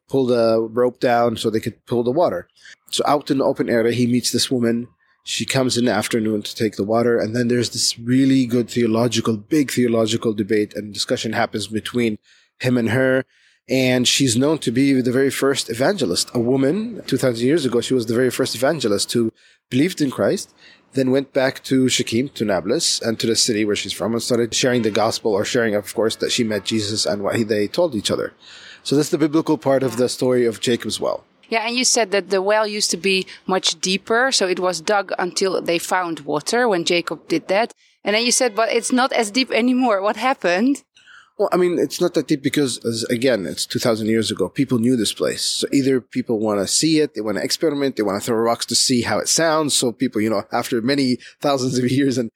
pull 0.09 0.27
the 0.27 0.61
rope 0.61 1.01
down 1.01 1.37
so 1.37 1.51
they 1.51 1.61
could 1.61 1.85
pull 1.87 2.03
the 2.03 2.11
water. 2.11 2.49
So 2.91 3.05
out 3.07 3.31
in 3.31 3.39
the 3.39 3.45
open 3.45 3.69
area, 3.69 3.93
he 3.93 4.07
meets 4.07 4.33
this 4.33 4.51
woman. 4.51 4.89
She 5.25 5.45
comes 5.45 5.77
in 5.77 5.85
the 5.85 5.93
afternoon 5.93 6.43
to 6.43 6.55
take 6.55 6.77
the 6.77 6.85
water. 6.85 7.19
And 7.19 7.37
then 7.37 7.49
there's 7.49 7.71
this 7.71 7.99
really 7.99 8.47
good 8.47 8.71
theological, 8.71 9.37
big 9.37 9.71
theological 9.71 10.33
debate 10.33 10.75
and 10.75 10.95
discussion 10.95 11.35
happens 11.35 11.69
between 11.69 12.19
him 12.59 12.79
and 12.79 12.91
her. 12.91 13.25
And 13.71 14.09
she's 14.09 14.37
known 14.37 14.59
to 14.59 14.73
be 14.73 15.01
the 15.01 15.13
very 15.13 15.31
first 15.31 15.71
evangelist, 15.71 16.29
a 16.35 16.41
woman 16.41 17.03
2000 17.07 17.47
years 17.47 17.65
ago. 17.65 17.81
She 17.81 17.95
was 17.95 18.07
the 18.07 18.15
very 18.15 18.31
first 18.31 18.57
evangelist 18.57 19.13
who 19.13 19.33
believed 19.71 20.01
in 20.01 20.11
Christ, 20.11 20.53
then 20.95 21.13
went 21.13 21.33
back 21.33 21.63
to 21.65 21.89
Shechem, 21.89 22.31
to 22.31 22.45
Nablus, 22.45 23.01
and 23.01 23.19
to 23.21 23.29
the 23.29 23.37
city 23.37 23.65
where 23.65 23.77
she's 23.77 23.93
from 23.93 24.13
and 24.13 24.21
started 24.21 24.53
sharing 24.53 24.83
the 24.83 24.91
gospel 24.91 25.33
or 25.33 25.45
sharing, 25.45 25.77
of 25.77 25.95
course, 25.95 26.17
that 26.17 26.33
she 26.33 26.43
met 26.43 26.65
Jesus 26.65 27.07
and 27.07 27.23
what 27.23 27.47
they 27.47 27.69
told 27.69 27.95
each 27.95 28.11
other. 28.11 28.33
So 28.83 28.97
that's 28.97 29.11
the 29.11 29.19
biblical 29.19 29.57
part 29.57 29.85
of 29.85 29.99
the 29.99 30.09
story 30.09 30.47
of 30.47 30.61
Jacob's 30.61 30.99
well. 30.99 31.25
Yeah, 31.49 31.67
and 31.67 31.77
you 31.77 31.85
said 31.85 32.11
that 32.11 32.31
the 32.31 32.43
well 32.43 32.67
used 32.67 32.91
to 32.93 32.97
be 32.97 33.27
much 33.47 33.81
deeper, 33.81 34.33
so 34.33 34.49
it 34.49 34.59
was 34.59 34.81
dug 34.81 35.13
until 35.19 35.61
they 35.61 35.79
found 35.79 36.21
water 36.21 36.69
when 36.69 36.85
Jacob 36.85 37.29
did 37.29 37.47
that. 37.49 37.73
And 38.05 38.17
then 38.17 38.25
you 38.25 38.33
said, 38.33 38.57
but 38.57 38.73
it's 38.73 38.93
not 38.93 39.13
as 39.13 39.31
deep 39.31 39.51
anymore. 39.53 40.01
What 40.01 40.17
happened? 40.17 40.83
Well, 41.41 41.49
I 41.53 41.57
mean, 41.57 41.79
it's 41.79 42.03
not 42.03 42.13
that 42.13 42.27
deep 42.27 42.43
because, 42.43 42.85
again, 43.09 43.47
it's 43.47 43.65
2,000 43.65 44.09
years 44.09 44.31
ago. 44.31 44.51
People 44.51 44.79
knew 44.79 44.95
this 44.95 45.15
place. 45.15 45.41
So 45.41 45.67
either 45.73 45.99
people 45.99 46.39
want 46.39 46.61
to 46.61 46.67
see 46.67 47.01
it, 47.01 47.15
they 47.15 47.23
want 47.23 47.39
to 47.39 47.43
experiment, 47.43 47.97
they 47.97 48.03
want 48.03 48.21
to 48.21 48.27
throw 48.27 48.37
rocks 48.37 48.67
to 48.67 48.75
see 48.75 49.01
how 49.01 49.19
it 49.19 49.27
sounds. 49.27 49.75
So 49.75 49.91
people, 49.91 50.21
you 50.21 50.29
know, 50.29 50.43
after 50.53 50.83
many 50.83 51.17
thousands 51.41 51.79
of 51.79 51.91
years 51.91 52.19
and 52.19 52.31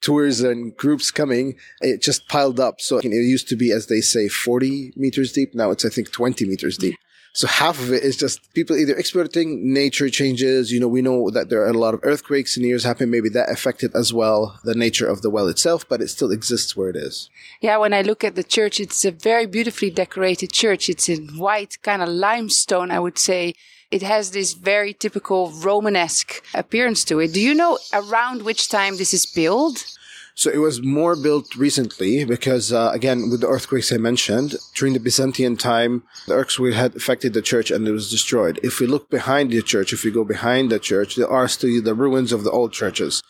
tours 0.00 0.40
and 0.40 0.76
groups 0.76 1.12
coming, 1.12 1.54
it 1.80 2.02
just 2.02 2.26
piled 2.26 2.58
up. 2.58 2.80
So 2.80 2.98
it 2.98 3.04
used 3.04 3.46
to 3.50 3.54
be, 3.54 3.70
as 3.70 3.86
they 3.86 4.00
say, 4.00 4.26
40 4.26 4.94
meters 4.96 5.30
deep. 5.30 5.54
Now 5.54 5.70
it's, 5.70 5.84
I 5.84 5.88
think, 5.88 6.10
20 6.10 6.44
meters 6.44 6.76
deep. 6.76 6.96
So 7.38 7.46
half 7.46 7.78
of 7.78 7.92
it 7.92 8.02
is 8.02 8.16
just 8.16 8.52
people 8.52 8.74
either 8.74 8.96
exploiting 8.96 9.72
nature 9.72 10.08
changes. 10.10 10.72
You 10.72 10.80
know, 10.80 10.88
we 10.88 11.02
know 11.02 11.30
that 11.30 11.50
there 11.50 11.62
are 11.62 11.68
a 11.68 11.72
lot 11.72 11.94
of 11.94 12.00
earthquakes 12.02 12.56
in 12.56 12.64
years 12.64 12.82
happen. 12.82 13.10
Maybe 13.10 13.28
that 13.28 13.48
affected 13.48 13.94
as 13.94 14.12
well 14.12 14.58
the 14.64 14.74
nature 14.74 15.06
of 15.06 15.22
the 15.22 15.30
well 15.30 15.46
itself, 15.46 15.88
but 15.88 16.02
it 16.02 16.08
still 16.08 16.32
exists 16.32 16.76
where 16.76 16.88
it 16.88 16.96
is. 16.96 17.30
Yeah, 17.60 17.76
when 17.76 17.94
I 17.94 18.02
look 18.02 18.24
at 18.24 18.34
the 18.34 18.42
church, 18.42 18.80
it's 18.80 19.04
a 19.04 19.12
very 19.12 19.46
beautifully 19.46 19.88
decorated 19.88 20.50
church. 20.50 20.88
It's 20.88 21.08
in 21.08 21.38
white, 21.38 21.80
kind 21.82 22.02
of 22.02 22.08
limestone, 22.08 22.90
I 22.90 22.98
would 22.98 23.20
say. 23.20 23.54
It 23.92 24.02
has 24.02 24.32
this 24.32 24.54
very 24.54 24.92
typical 24.92 25.52
Romanesque 25.52 26.42
appearance 26.54 27.04
to 27.04 27.20
it. 27.20 27.34
Do 27.34 27.40
you 27.40 27.54
know 27.54 27.78
around 27.92 28.42
which 28.42 28.68
time 28.68 28.96
this 28.96 29.14
is 29.14 29.26
built? 29.26 29.96
So 30.38 30.52
it 30.52 30.58
was 30.58 30.80
more 30.80 31.16
built 31.16 31.56
recently 31.56 32.24
because, 32.24 32.72
uh, 32.72 32.92
again, 32.94 33.28
with 33.28 33.40
the 33.40 33.48
earthquakes 33.48 33.90
I 33.90 33.96
mentioned, 33.96 34.54
during 34.76 34.94
the 34.94 35.00
Byzantine 35.00 35.56
time, 35.56 36.04
the 36.28 36.34
earthquakes 36.34 36.76
had 36.76 36.94
affected 36.94 37.32
the 37.32 37.42
church 37.42 37.72
and 37.72 37.88
it 37.88 37.90
was 37.90 38.08
destroyed. 38.08 38.60
If 38.62 38.78
we 38.78 38.86
look 38.86 39.10
behind 39.10 39.50
the 39.50 39.62
church, 39.62 39.92
if 39.92 40.04
we 40.04 40.12
go 40.12 40.22
behind 40.22 40.70
the 40.70 40.78
church, 40.78 41.16
there 41.16 41.26
are 41.28 41.48
still 41.48 41.82
the 41.82 41.92
ruins 41.92 42.30
of 42.30 42.44
the 42.44 42.52
old 42.52 42.72
churches. 42.72 43.20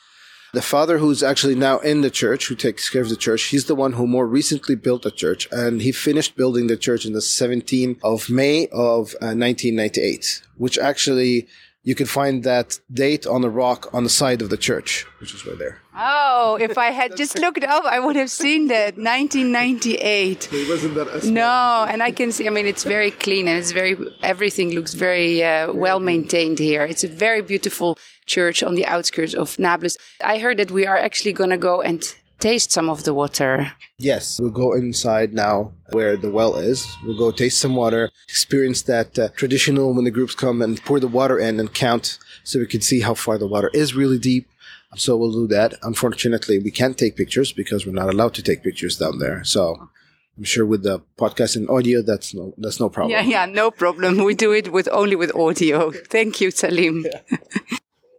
The 0.52 0.60
father 0.60 0.98
who's 0.98 1.22
actually 1.22 1.54
now 1.54 1.78
in 1.78 2.02
the 2.02 2.10
church, 2.10 2.48
who 2.48 2.54
takes 2.54 2.90
care 2.90 3.00
of 3.00 3.08
the 3.08 3.16
church, 3.16 3.44
he's 3.44 3.64
the 3.64 3.74
one 3.74 3.94
who 3.94 4.06
more 4.06 4.26
recently 4.26 4.74
built 4.74 5.02
the 5.02 5.10
church 5.10 5.48
and 5.50 5.80
he 5.80 5.92
finished 5.92 6.36
building 6.36 6.66
the 6.66 6.76
church 6.76 7.06
in 7.06 7.14
the 7.14 7.20
17th 7.20 8.00
of 8.04 8.28
May 8.28 8.66
of 8.66 9.14
uh, 9.22 9.32
1998, 9.32 10.42
which 10.58 10.76
actually 10.76 11.48
you 11.82 11.94
can 11.94 12.06
find 12.06 12.44
that 12.44 12.80
date 12.92 13.26
on 13.26 13.44
a 13.44 13.49
rock 13.49 13.88
on 13.94 14.04
the 14.04 14.11
side 14.11 14.42
of 14.42 14.50
the 14.50 14.56
church, 14.56 15.06
which 15.20 15.35
is 15.35 15.47
right 15.47 15.58
there. 15.58 15.80
Oh, 15.97 16.58
if 16.61 16.78
I 16.78 16.90
had 16.90 17.16
just 17.16 17.38
looked 17.38 17.64
up, 17.64 17.85
I 17.85 17.99
would 17.99 18.16
have 18.16 18.30
seen 18.30 18.68
that 18.68 18.97
1998. 18.97 20.49
It 20.52 20.68
wasn't 20.68 20.94
that 20.94 21.25
No, 21.25 21.87
and 21.88 22.02
I 22.02 22.11
can 22.11 22.30
see. 22.30 22.47
I 22.47 22.50
mean, 22.50 22.66
it's 22.66 22.85
very 22.85 23.11
clean 23.11 23.49
and 23.49 23.58
it's 23.58 23.73
very 23.73 23.97
everything 24.23 24.73
looks 24.75 24.94
very 24.94 25.42
uh, 25.42 25.73
well 25.73 25.99
maintained 25.99 26.58
here. 26.58 26.85
It's 26.85 27.04
a 27.04 27.08
very 27.08 27.42
beautiful 27.42 27.99
church 28.26 28.62
on 28.62 28.75
the 28.75 28.87
outskirts 28.87 29.35
of 29.35 29.58
Nablus. 29.58 29.97
I 30.23 30.38
heard 30.38 30.58
that 30.58 30.70
we 30.70 30.87
are 30.87 30.97
actually 30.97 31.32
going 31.32 31.50
to 31.50 31.56
go 31.56 31.80
and 31.80 32.02
taste 32.39 32.71
some 32.71 32.89
of 32.89 33.03
the 33.03 33.13
water. 33.13 33.71
Yes, 33.97 34.39
we'll 34.39 34.51
go 34.51 34.73
inside 34.73 35.33
now 35.33 35.71
where 35.91 36.17
the 36.17 36.29
well 36.29 36.55
is. 36.55 36.79
We'll 37.03 37.17
go 37.17 37.31
taste 37.31 37.59
some 37.59 37.75
water, 37.75 38.09
experience 38.27 38.81
that 38.83 39.17
uh, 39.17 39.29
traditional 39.29 39.93
when 39.93 40.03
the 40.03 40.12
groups 40.12 40.35
come 40.35 40.62
and 40.62 40.83
pour 40.83 41.00
the 41.00 41.07
water 41.07 41.39
in 41.39 41.59
and 41.59 41.73
count 41.73 42.17
so 42.43 42.59
we 42.59 42.67
can 42.67 42.81
see 42.81 43.00
how 43.01 43.13
far 43.13 43.38
the 43.38 43.47
water 43.47 43.69
is 43.73 43.95
really 43.95 44.19
deep. 44.19 44.47
So 44.95 45.17
we'll 45.17 45.31
do 45.31 45.47
that. 45.47 45.73
Unfortunately, 45.81 46.59
we 46.59 46.69
can't 46.69 46.97
take 46.97 47.15
pictures 47.15 47.51
because 47.51 47.85
we're 47.85 47.93
not 47.93 48.09
allowed 48.13 48.33
to 48.35 48.43
take 48.43 48.62
pictures 48.62 48.97
down 48.97 49.19
there. 49.19 49.43
So 49.43 49.89
I'm 50.38 50.43
sure 50.43 50.65
with 50.65 50.83
the 50.83 51.01
podcast 51.17 51.55
and 51.55 51.69
audio, 51.69 52.01
that's 52.01 52.33
no, 52.33 52.53
that's 52.57 52.79
no 52.79 52.89
problem. 52.89 53.12
Yeah, 53.12 53.21
yeah, 53.21 53.45
no 53.45 53.71
problem. 53.71 54.23
We 54.23 54.35
do 54.35 54.51
it 54.51 54.71
with 54.71 54.88
only 54.91 55.15
with 55.15 55.33
audio. 55.35 55.91
Thank 55.91 56.41
you, 56.41 56.51
Salim. 56.51 57.05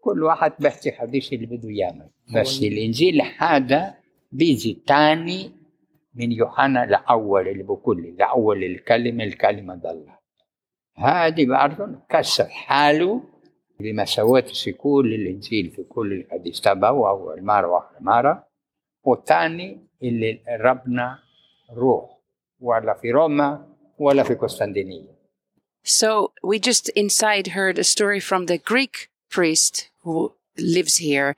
كل 0.04 0.22
واحد 0.22 0.52
بيحكي 0.58 0.92
حديث 0.92 1.32
اللي 1.32 1.46
بده 1.46 1.68
يعمل 1.70 2.08
بس 2.34 2.58
الانجيل 2.58 3.22
هذا 3.38 3.94
بيجي 4.31 4.83
تاني 4.87 5.51
من 6.15 6.31
يوحنا 6.31 6.85
لأول 6.85 7.47
اللي 7.47 7.63
بقول 7.63 8.15
لأول 8.17 8.63
الكلمة 8.63 9.23
الكلمة 9.23 9.75
ضل 9.75 10.05
هذه 10.95 11.45
برضه 11.45 11.99
كسر 12.09 12.45
حاله 12.45 13.23
بما 13.79 14.05
سويته 14.05 14.53
في 14.53 14.71
كل 14.71 15.13
الإنجيل 15.13 15.71
في 15.71 15.83
كل 15.83 16.13
الحديث. 16.13 16.59
تبعه 16.59 17.35
مرة 17.41 17.67
وآخر 17.67 17.95
مرة 17.99 18.47
والثاني 19.03 19.87
اللي 20.03 20.39
ربنا 20.59 21.19
روح 21.73 22.19
ولا 22.59 22.93
في 22.93 23.11
روما 23.11 23.67
ولا 23.97 24.23
في 24.23 24.33
قسطنطينية. 24.33 25.19
So 25.83 26.33
we 26.43 26.59
just 26.59 26.89
inside 26.89 27.47
heard 27.47 27.79
a 27.79 27.83
story 27.83 28.19
from 28.19 28.45
the 28.45 28.57
Greek 28.57 29.09
priest 29.29 29.89
who 30.03 30.33
lives 30.57 30.97
here. 30.97 31.35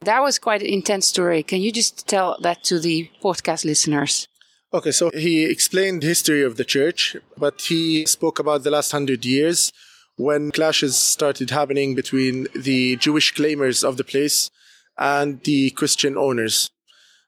That 0.00 0.22
was 0.22 0.38
quite 0.38 0.62
an 0.62 0.68
intense 0.68 1.06
story. 1.08 1.42
Can 1.42 1.60
you 1.60 1.72
just 1.72 2.06
tell 2.06 2.36
that 2.42 2.62
to 2.64 2.78
the 2.78 3.10
podcast 3.22 3.64
listeners? 3.64 4.28
Okay, 4.72 4.92
so 4.92 5.10
he 5.10 5.44
explained 5.44 6.02
the 6.02 6.08
history 6.08 6.42
of 6.42 6.56
the 6.56 6.64
church, 6.64 7.16
but 7.38 7.60
he 7.62 8.04
spoke 8.04 8.38
about 8.38 8.62
the 8.62 8.70
last 8.70 8.92
hundred 8.92 9.24
years 9.24 9.72
when 10.16 10.50
clashes 10.50 10.96
started 10.96 11.50
happening 11.50 11.94
between 11.94 12.46
the 12.54 12.96
Jewish 12.96 13.34
claimers 13.34 13.84
of 13.84 13.96
the 13.96 14.04
place 14.04 14.50
and 14.98 15.42
the 15.44 15.70
Christian 15.70 16.16
owners. 16.16 16.70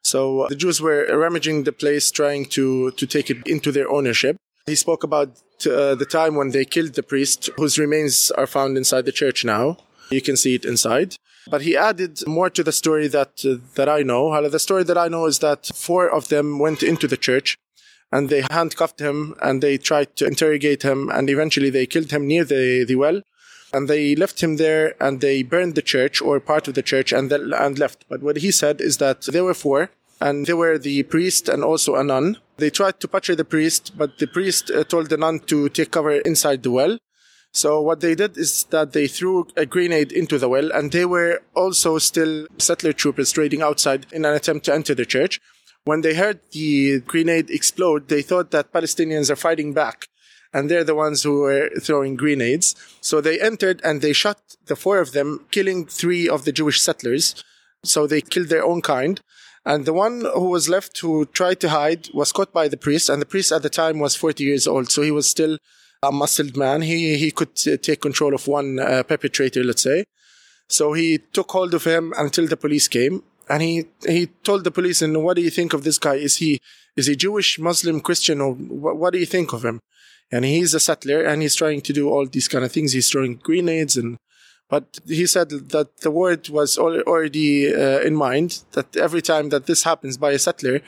So 0.02 0.46
the 0.48 0.56
Jews 0.56 0.80
were 0.80 1.06
rummaging 1.16 1.64
the 1.64 1.72
place, 1.72 2.10
trying 2.10 2.46
to, 2.46 2.92
to 2.92 3.06
take 3.06 3.30
it 3.30 3.46
into 3.46 3.72
their 3.72 3.90
ownership. 3.90 4.36
He 4.66 4.74
spoke 4.74 5.02
about 5.02 5.28
uh, 5.66 5.94
the 5.94 6.06
time 6.08 6.34
when 6.34 6.50
they 6.50 6.64
killed 6.64 6.94
the 6.94 7.02
priest, 7.02 7.50
whose 7.56 7.78
remains 7.78 8.30
are 8.32 8.46
found 8.46 8.76
inside 8.76 9.04
the 9.04 9.12
church 9.12 9.44
now. 9.44 9.78
You 10.10 10.22
can 10.22 10.36
see 10.36 10.54
it 10.54 10.64
inside. 10.64 11.16
But 11.46 11.62
he 11.62 11.76
added 11.76 12.26
more 12.26 12.50
to 12.50 12.62
the 12.62 12.72
story 12.72 13.08
that 13.08 13.44
uh, 13.44 13.56
that 13.74 13.88
I 13.88 14.02
know. 14.02 14.48
The 14.48 14.58
story 14.58 14.84
that 14.84 14.98
I 14.98 15.08
know 15.08 15.26
is 15.26 15.38
that 15.38 15.70
four 15.74 16.08
of 16.08 16.28
them 16.28 16.58
went 16.58 16.82
into 16.82 17.06
the 17.06 17.16
church 17.16 17.56
and 18.10 18.28
they 18.28 18.44
handcuffed 18.50 19.00
him 19.00 19.34
and 19.42 19.62
they 19.62 19.78
tried 19.78 20.16
to 20.16 20.26
interrogate 20.26 20.82
him 20.82 21.10
and 21.10 21.28
eventually 21.28 21.70
they 21.70 21.86
killed 21.86 22.10
him 22.10 22.26
near 22.26 22.44
the, 22.44 22.84
the 22.84 22.96
well 22.96 23.22
and 23.72 23.88
they 23.88 24.14
left 24.14 24.42
him 24.42 24.56
there 24.56 24.94
and 25.00 25.20
they 25.20 25.42
burned 25.42 25.74
the 25.74 25.82
church 25.82 26.22
or 26.22 26.40
part 26.40 26.68
of 26.68 26.74
the 26.74 26.82
church 26.82 27.12
and 27.12 27.30
then, 27.30 27.52
and 27.52 27.78
left. 27.78 28.04
But 28.08 28.22
what 28.22 28.38
he 28.38 28.50
said 28.50 28.80
is 28.80 28.96
that 28.98 29.22
there 29.22 29.44
were 29.44 29.54
four 29.54 29.90
and 30.20 30.46
they 30.46 30.54
were 30.54 30.78
the 30.78 31.02
priest 31.04 31.48
and 31.48 31.62
also 31.62 31.96
a 31.96 32.04
nun. 32.04 32.38
They 32.56 32.70
tried 32.70 32.98
to 33.00 33.08
butcher 33.08 33.36
the 33.36 33.44
priest, 33.44 33.92
but 33.96 34.18
the 34.18 34.26
priest 34.26 34.70
uh, 34.70 34.84
told 34.84 35.10
the 35.10 35.16
nun 35.16 35.40
to 35.40 35.68
take 35.68 35.90
cover 35.90 36.12
inside 36.12 36.62
the 36.62 36.70
well. 36.70 36.98
So 37.52 37.80
what 37.80 38.00
they 38.00 38.14
did 38.14 38.36
is 38.36 38.64
that 38.64 38.92
they 38.92 39.08
threw 39.08 39.46
a 39.56 39.66
grenade 39.66 40.12
into 40.12 40.38
the 40.38 40.48
well 40.48 40.70
and 40.72 40.92
they 40.92 41.04
were 41.04 41.42
also 41.54 41.98
still 41.98 42.46
settler 42.58 42.92
troopers 42.92 43.32
trading 43.32 43.62
outside 43.62 44.06
in 44.12 44.24
an 44.24 44.34
attempt 44.34 44.66
to 44.66 44.74
enter 44.74 44.94
the 44.94 45.06
church. 45.06 45.40
When 45.84 46.02
they 46.02 46.14
heard 46.14 46.40
the 46.52 47.00
grenade 47.00 47.50
explode, 47.50 48.08
they 48.08 48.22
thought 48.22 48.50
that 48.50 48.72
Palestinians 48.72 49.30
are 49.30 49.36
fighting 49.36 49.72
back 49.72 50.08
and 50.52 50.70
they're 50.70 50.84
the 50.84 50.94
ones 50.94 51.22
who 51.22 51.40
were 51.40 51.70
throwing 51.80 52.16
grenades. 52.16 52.74
So 53.00 53.20
they 53.20 53.40
entered 53.40 53.80
and 53.84 54.00
they 54.00 54.12
shot 54.12 54.40
the 54.66 54.76
four 54.76 54.98
of 55.00 55.12
them, 55.12 55.46
killing 55.50 55.86
three 55.86 56.28
of 56.28 56.44
the 56.44 56.52
Jewish 56.52 56.80
settlers. 56.80 57.42
So 57.84 58.06
they 58.06 58.20
killed 58.20 58.48
their 58.48 58.64
own 58.64 58.82
kind. 58.82 59.20
And 59.64 59.84
the 59.84 59.92
one 59.92 60.22
who 60.22 60.48
was 60.48 60.68
left 60.68 60.98
who 61.00 61.26
tried 61.26 61.60
to 61.60 61.68
hide 61.68 62.08
was 62.14 62.32
caught 62.32 62.52
by 62.52 62.68
the 62.68 62.76
priest. 62.76 63.08
And 63.08 63.20
the 63.20 63.26
priest 63.26 63.52
at 63.52 63.62
the 63.62 63.68
time 63.68 63.98
was 63.98 64.14
40 64.14 64.42
years 64.42 64.66
old. 64.66 64.90
So 64.90 65.02
he 65.02 65.10
was 65.10 65.28
still 65.28 65.58
a 66.02 66.12
muscled 66.12 66.56
man. 66.56 66.82
He, 66.82 67.16
he 67.16 67.30
could 67.30 67.54
take 67.56 68.00
control 68.00 68.34
of 68.34 68.46
one 68.46 68.78
uh, 68.78 69.02
perpetrator, 69.02 69.64
let's 69.64 69.82
say. 69.82 70.04
So 70.68 70.92
he 70.92 71.18
took 71.32 71.50
hold 71.50 71.74
of 71.74 71.84
him 71.84 72.12
until 72.16 72.46
the 72.46 72.56
police 72.56 72.88
came. 72.88 73.22
and 73.48 73.62
he 73.62 73.86
he 74.06 74.26
told 74.44 74.64
the 74.64 74.70
police, 74.70 75.02
"And 75.02 75.24
what 75.24 75.36
do 75.36 75.42
you 75.42 75.50
think 75.50 75.72
of 75.72 75.84
this 75.84 75.98
guy? 75.98 76.14
Is 76.14 76.36
he 76.36 76.60
is 76.96 77.06
he 77.06 77.16
Jewish, 77.16 77.58
Muslim, 77.58 78.00
Christian, 78.00 78.40
or 78.40 78.52
what, 78.54 78.96
what 78.96 79.12
do 79.12 79.18
you 79.18 79.26
think 79.26 79.52
of 79.52 79.64
him?" 79.64 79.80
And 80.30 80.44
he's 80.44 80.74
a 80.74 80.80
settler, 80.80 81.22
and 81.24 81.40
he's 81.42 81.54
trying 81.54 81.80
to 81.82 81.92
do 81.92 82.08
all 82.08 82.26
these 82.26 82.48
kind 82.48 82.64
of 82.64 82.72
things. 82.72 82.92
He's 82.92 83.10
throwing 83.10 83.36
grenades, 83.36 83.96
and 83.96 84.18
but 84.68 84.98
he 85.06 85.26
said 85.26 85.48
that 85.48 85.98
the 85.98 86.10
word 86.10 86.48
was 86.50 86.76
already 86.76 87.74
uh, 87.74 88.00
in 88.00 88.14
mind. 88.14 88.62
That 88.72 88.96
every 88.96 89.22
time 89.22 89.48
that 89.48 89.66
this 89.66 89.84
happens 89.84 90.18
by 90.18 90.32
a 90.32 90.38
settler, 90.38 90.80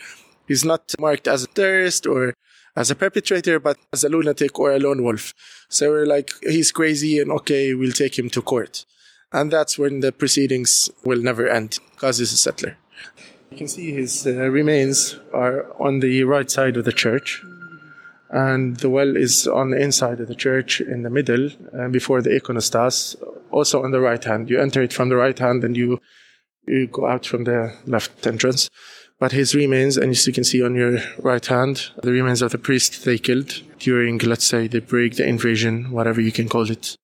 he's 0.47 0.65
not 0.65 0.95
marked 0.99 1.27
as 1.27 1.45
a 1.45 1.49
terrorist 1.49 2.07
or 2.07 2.35
as 2.77 2.91
a 2.91 2.95
perpetrator, 2.95 3.59
but 3.59 3.77
as 3.93 4.05
a 4.05 4.09
lunatic 4.09 4.59
or 4.59 4.73
a 4.73 4.79
lone 4.79 5.03
wolf. 5.03 5.35
So 5.69 5.91
we're 5.91 6.07
like, 6.07 6.31
he's 6.43 6.73
crazy, 6.73 7.19
and 7.19 7.31
okay, 7.33 7.75
we'll 7.75 7.93
take 7.93 8.19
him 8.19 8.31
to 8.31 8.43
court. 8.43 8.85
And 9.33 9.51
that's 9.51 9.79
when 9.79 10.01
the 10.01 10.13
proceedings 10.13 10.91
will 11.05 11.21
never 11.21 11.49
end 11.49 11.79
because 11.93 12.19
he's 12.19 12.33
a 12.33 12.37
settler. 12.37 12.77
You 13.51 13.59
can 13.59 13.69
see 13.69 13.93
his 13.93 14.27
uh, 14.27 14.49
remains 14.49 15.17
are 15.33 15.67
on 15.81 16.01
the 16.01 16.25
right 16.25 16.51
side 16.51 16.77
of 16.77 16.85
the 16.85 16.93
church. 16.93 17.43
And 18.31 18.77
the 18.77 18.89
well 18.89 19.17
is 19.17 19.49
on 19.49 19.71
the 19.71 19.81
inside 19.81 20.21
of 20.21 20.29
the 20.29 20.37
church 20.37 20.81
in 20.81 21.03
the 21.03 21.11
middle 21.11 21.51
uh, 21.77 21.89
before 21.89 22.23
the 22.23 22.31
iconostas, 22.31 23.17
also 23.51 23.83
on 23.83 23.91
the 23.91 24.01
right 24.01 24.23
hand. 24.23 24.49
You 24.49 24.61
enter 24.61 24.83
it 24.83 24.93
from 24.93 25.09
the 25.09 25.17
right 25.17 25.37
hand 25.37 25.65
and 25.65 25.77
you, 25.77 26.01
you 26.67 26.87
go 26.87 27.07
out 27.07 27.27
from 27.27 27.43
the 27.43 27.77
left 27.87 28.25
entrance. 28.27 28.71
But 29.21 29.33
his 29.33 29.55
remains, 29.55 29.99
and 29.99 30.11
as 30.11 30.27
you 30.27 30.33
can 30.33 30.45
see 30.45 30.65
on 30.65 30.75
your 30.75 30.99
right 31.19 31.45
hand, 31.45 31.91
the 32.03 32.11
remains 32.11 32.41
of 32.41 32.53
the 32.53 32.59
priest 32.59 33.05
they 33.05 33.19
killed 33.19 33.63
during, 33.79 34.17
let's 34.19 34.47
say, 34.47 34.67
the 34.67 34.81
break, 34.81 35.17
the 35.17 35.29
invasion, 35.29 35.91
whatever 35.91 36.23
you 36.23 36.33
can 36.33 36.49
call 36.49 36.71
it. 36.71 36.97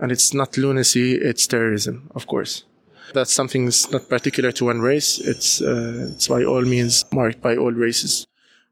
And 0.00 0.10
it's 0.10 0.34
not 0.34 0.56
lunacy, 0.56 1.14
it's 1.14 1.46
terrorism, 1.46 2.10
of 2.16 2.26
course. 2.26 2.64
That's 3.14 3.32
something 3.32 3.64
that's 3.64 3.92
not 3.92 4.08
particular 4.08 4.50
to 4.52 4.64
one 4.64 4.80
race. 4.80 5.20
It's, 5.20 5.62
uh, 5.62 6.10
it's 6.12 6.26
by 6.26 6.42
all 6.42 6.62
means 6.62 7.04
marked 7.12 7.40
by 7.40 7.56
all 7.56 7.70
races. 7.70 8.26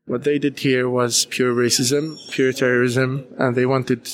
What 0.07 0.25
they 0.25 0.41
did 0.41 0.59
here 0.59 0.89
was 0.89 1.27
pure 1.27 1.55
racism, 1.55 2.17
pure 2.33 2.53
terrorism, 2.53 3.25
and 3.39 3.55
they 3.55 3.67
wanted 3.67 4.09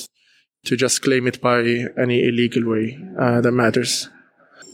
to 0.65 0.75
just 0.75 1.01
claim 1.01 1.25
it 1.25 1.41
by 1.41 1.87
any 1.97 2.27
illegal 2.27 2.69
way 2.69 2.99
uh, 3.17 3.41
that 3.41 3.53
matters. 3.53 4.09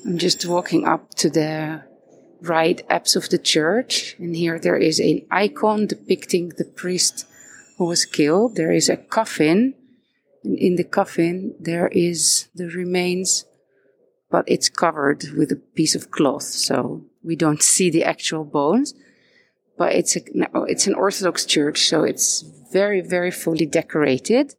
I'm 0.06 0.18
just 0.18 0.46
walking 0.46 0.86
up 0.86 1.16
to 1.16 1.30
the 1.30 1.84
right 2.44 2.82
apse 2.90 3.16
of 3.16 3.30
the 3.30 3.38
church, 3.38 4.16
and 4.20 4.36
here 4.36 4.60
there 4.60 4.78
is 4.78 5.00
an 5.00 5.26
icon 5.32 5.88
depicting 5.88 6.50
the 6.50 6.66
priest 6.66 7.26
who 7.78 7.86
was 7.86 8.06
killed. 8.06 8.56
There 8.56 8.72
is 8.72 8.90
a 8.90 8.98
coffin 8.98 9.74
And 10.44 10.58
in 10.58 10.76
the 10.76 10.84
coffin, 10.84 11.56
there 11.60 11.88
is 11.88 12.50
the 12.54 12.68
remains, 12.68 13.46
but 14.30 14.44
it's 14.48 14.70
covered 14.70 15.24
with 15.38 15.52
a 15.52 15.62
piece 15.76 15.96
of 15.96 16.12
cloth, 16.12 16.44
so 16.44 17.02
we 17.24 17.36
don't 17.36 17.64
see 17.64 17.90
the 17.90 18.04
actual 18.04 18.44
bones. 18.44 18.94
But 19.78 19.94
it's 19.94 20.16
a, 20.16 20.22
it's 20.68 20.88
an 20.88 20.96
Orthodox 20.96 21.46
church, 21.46 21.88
so 21.88 22.04
it's 22.04 22.44
very, 22.72 23.02
very 23.02 23.32
fully 23.32 23.66
decorated. 23.66 24.56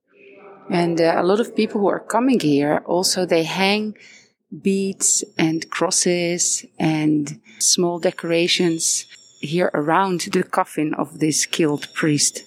And 0.71 1.01
uh, 1.01 1.15
a 1.17 1.23
lot 1.23 1.41
of 1.41 1.55
people 1.55 1.81
who 1.81 1.89
are 1.89 2.01
coming 2.01 2.41
here 2.41 2.83
also 2.87 3.27
they 3.27 3.45
hang 3.45 3.95
beads 4.63 5.25
and 5.39 5.69
crosses 5.71 6.65
and 6.79 7.41
small 7.59 7.99
decorations 7.99 9.07
here 9.41 9.71
around 9.75 10.21
the 10.33 10.43
coffin 10.43 10.95
of 10.95 11.21
this 11.21 11.47
killed 11.47 11.89
priest. 11.95 12.45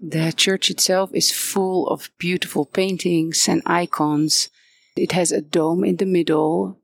The 0.00 0.32
church 0.36 0.70
itself 0.70 1.10
is 1.12 1.30
full 1.30 1.88
of 1.88 2.10
beautiful 2.18 2.66
paintings 2.66 3.48
and 3.48 3.62
icons. 3.66 4.48
It 4.96 5.12
has 5.12 5.30
a 5.30 5.40
dome 5.40 5.84
in 5.84 5.96
the 5.96 6.06
middle 6.06 6.78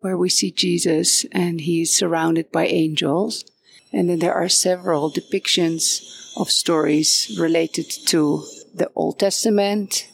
where 0.00 0.16
we 0.16 0.28
see 0.28 0.50
Jesus 0.50 1.24
and 1.32 1.60
he 1.60 1.82
is 1.82 1.94
surrounded 1.94 2.50
by 2.52 2.66
angels. 2.66 3.44
And 3.92 4.10
then 4.10 4.18
there 4.18 4.34
are 4.34 4.48
several 4.48 5.10
depictions 5.10 6.02
of 6.36 6.50
stories 6.50 7.36
related 7.38 7.88
to 8.06 8.44
the 8.74 8.90
Old 8.94 9.18
Testament, 9.20 10.08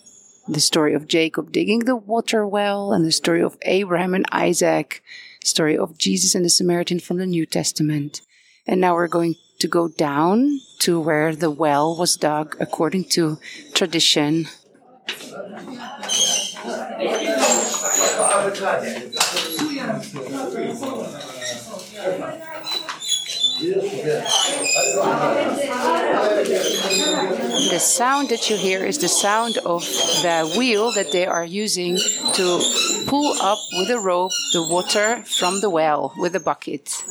the 0.49 0.61
story 0.61 0.95
of 0.95 1.07
Jacob 1.07 1.53
digging 1.53 1.81
the 1.81 1.97
water 1.97 2.47
well, 2.47 2.93
and 2.93 3.05
the 3.05 3.13
story 3.13 3.43
of 3.43 3.57
Abraham 3.63 4.15
and 4.15 4.27
Isaac, 4.33 5.03
story 5.45 5.77
of 5.77 5.99
Jesus 5.99 6.35
and 6.35 6.45
the 6.45 6.51
Samaritan 6.51 7.01
from 7.01 7.19
the 7.19 7.27
New 7.27 7.47
Testament. 7.47 8.21
And 8.67 8.81
now 8.81 8.95
we're 8.95 9.09
going 9.09 9.37
to 9.59 9.69
go 9.69 9.89
down 9.89 10.61
to 10.81 11.01
where 11.01 11.35
the 11.35 11.51
well 11.51 11.97
was 11.97 12.17
dug 12.17 12.57
according 12.61 13.05
to 13.11 13.39
tradition. 13.75 14.49
The 23.63 24.19
sound 27.79 28.31
that 28.31 28.51
you 28.51 28.57
hear 28.57 28.85
is 28.85 28.99
the 28.99 29.07
sound 29.07 29.59
of 29.59 29.85
the 30.23 30.53
wheel 30.59 30.91
that 30.93 31.13
they 31.13 31.27
are 31.27 31.45
using 31.45 31.97
to 31.97 32.61
pull 33.07 33.41
up 33.41 33.61
with 33.75 33.89
a 33.91 34.01
rope 34.01 34.33
the 34.53 34.67
water 34.69 35.23
from 35.23 35.61
the 35.61 35.71
well 35.71 36.13
with 36.17 36.35
a 36.35 36.41
bucket. 36.41 37.05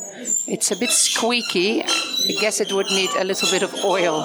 It's 0.46 0.70
a 0.70 0.76
bit 0.76 0.90
squeaky. 0.90 1.84
I 1.84 2.32
guess 2.38 2.60
it 2.60 2.70
would 2.70 2.90
need 2.90 3.08
a 3.16 3.24
little 3.24 3.48
bit 3.50 3.62
of 3.62 3.74
oil. 3.82 4.20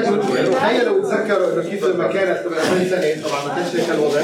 تخيلوا 0.00 1.02
تذكروا 1.02 1.52
إنه 1.52 1.62
كيف 1.70 1.84
لما 1.84 2.06
كانت 2.06 2.38
قبل 2.38 2.54
2000 2.54 2.90
سنة 2.90 3.28
طبعا 3.28 3.44
ما 3.44 3.54
كانش 3.54 3.76
هيك 3.76 3.90
الوضع 3.90 4.22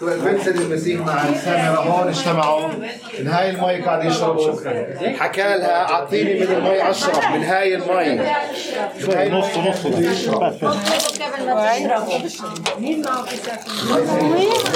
قبل 0.00 0.12
2000 0.12 0.44
سنه 0.44 0.62
المسيح 0.62 1.00
مع 1.00 1.28
السامره 1.28 1.80
هون 1.80 2.08
اجتمعوا. 2.08 2.68
من 3.18 3.28
هاي 3.28 3.50
المي 3.50 3.82
قاعد 3.82 4.04
يشربوا 4.04 4.52
حكى 5.18 5.42
لها 5.42 5.90
أعطيني 5.90 6.34
من 6.40 6.46
المي 6.52 6.90
أشرب 6.90 7.32
من 7.34 7.44
هاي 7.44 7.74
المي. 7.74 8.22
نص 9.30 9.56
نص 9.56 9.86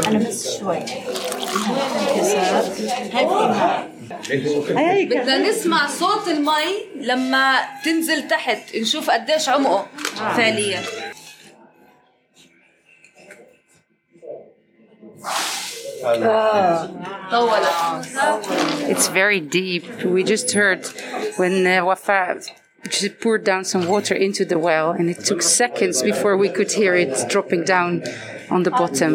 أنا 0.08 0.18
بس 0.18 0.58
شوي. 0.58 0.78
بدنا 5.05 5.37
نسمع 5.49 5.87
صوت 5.87 6.27
المي 6.27 6.85
لما 6.95 7.59
تنزل 7.85 8.27
تحت 8.27 8.75
نشوف 8.75 9.09
قديش 9.09 9.49
عمقه 9.49 9.87
فعليا 10.37 10.81
It's 18.93 19.07
very 19.07 19.39
deep. 19.39 20.03
We 20.03 20.23
just 20.23 20.51
heard 20.51 20.87
when 21.37 21.67
uh, 21.67 21.85
Wafa 21.85 22.41
just 22.89 23.19
poured 23.21 23.43
down 23.43 23.63
some 23.63 23.87
water 23.87 24.15
into 24.15 24.43
the 24.43 24.57
well, 24.57 24.91
and 24.91 25.09
it 25.09 25.23
took 25.23 25.41
seconds 25.41 26.01
before 26.01 26.35
we 26.37 26.49
could 26.49 26.71
hear 26.71 26.95
it 26.95 27.29
dropping 27.29 27.63
down 27.65 28.03
on 28.49 28.63
the 28.63 28.71
bottom. 28.71 29.13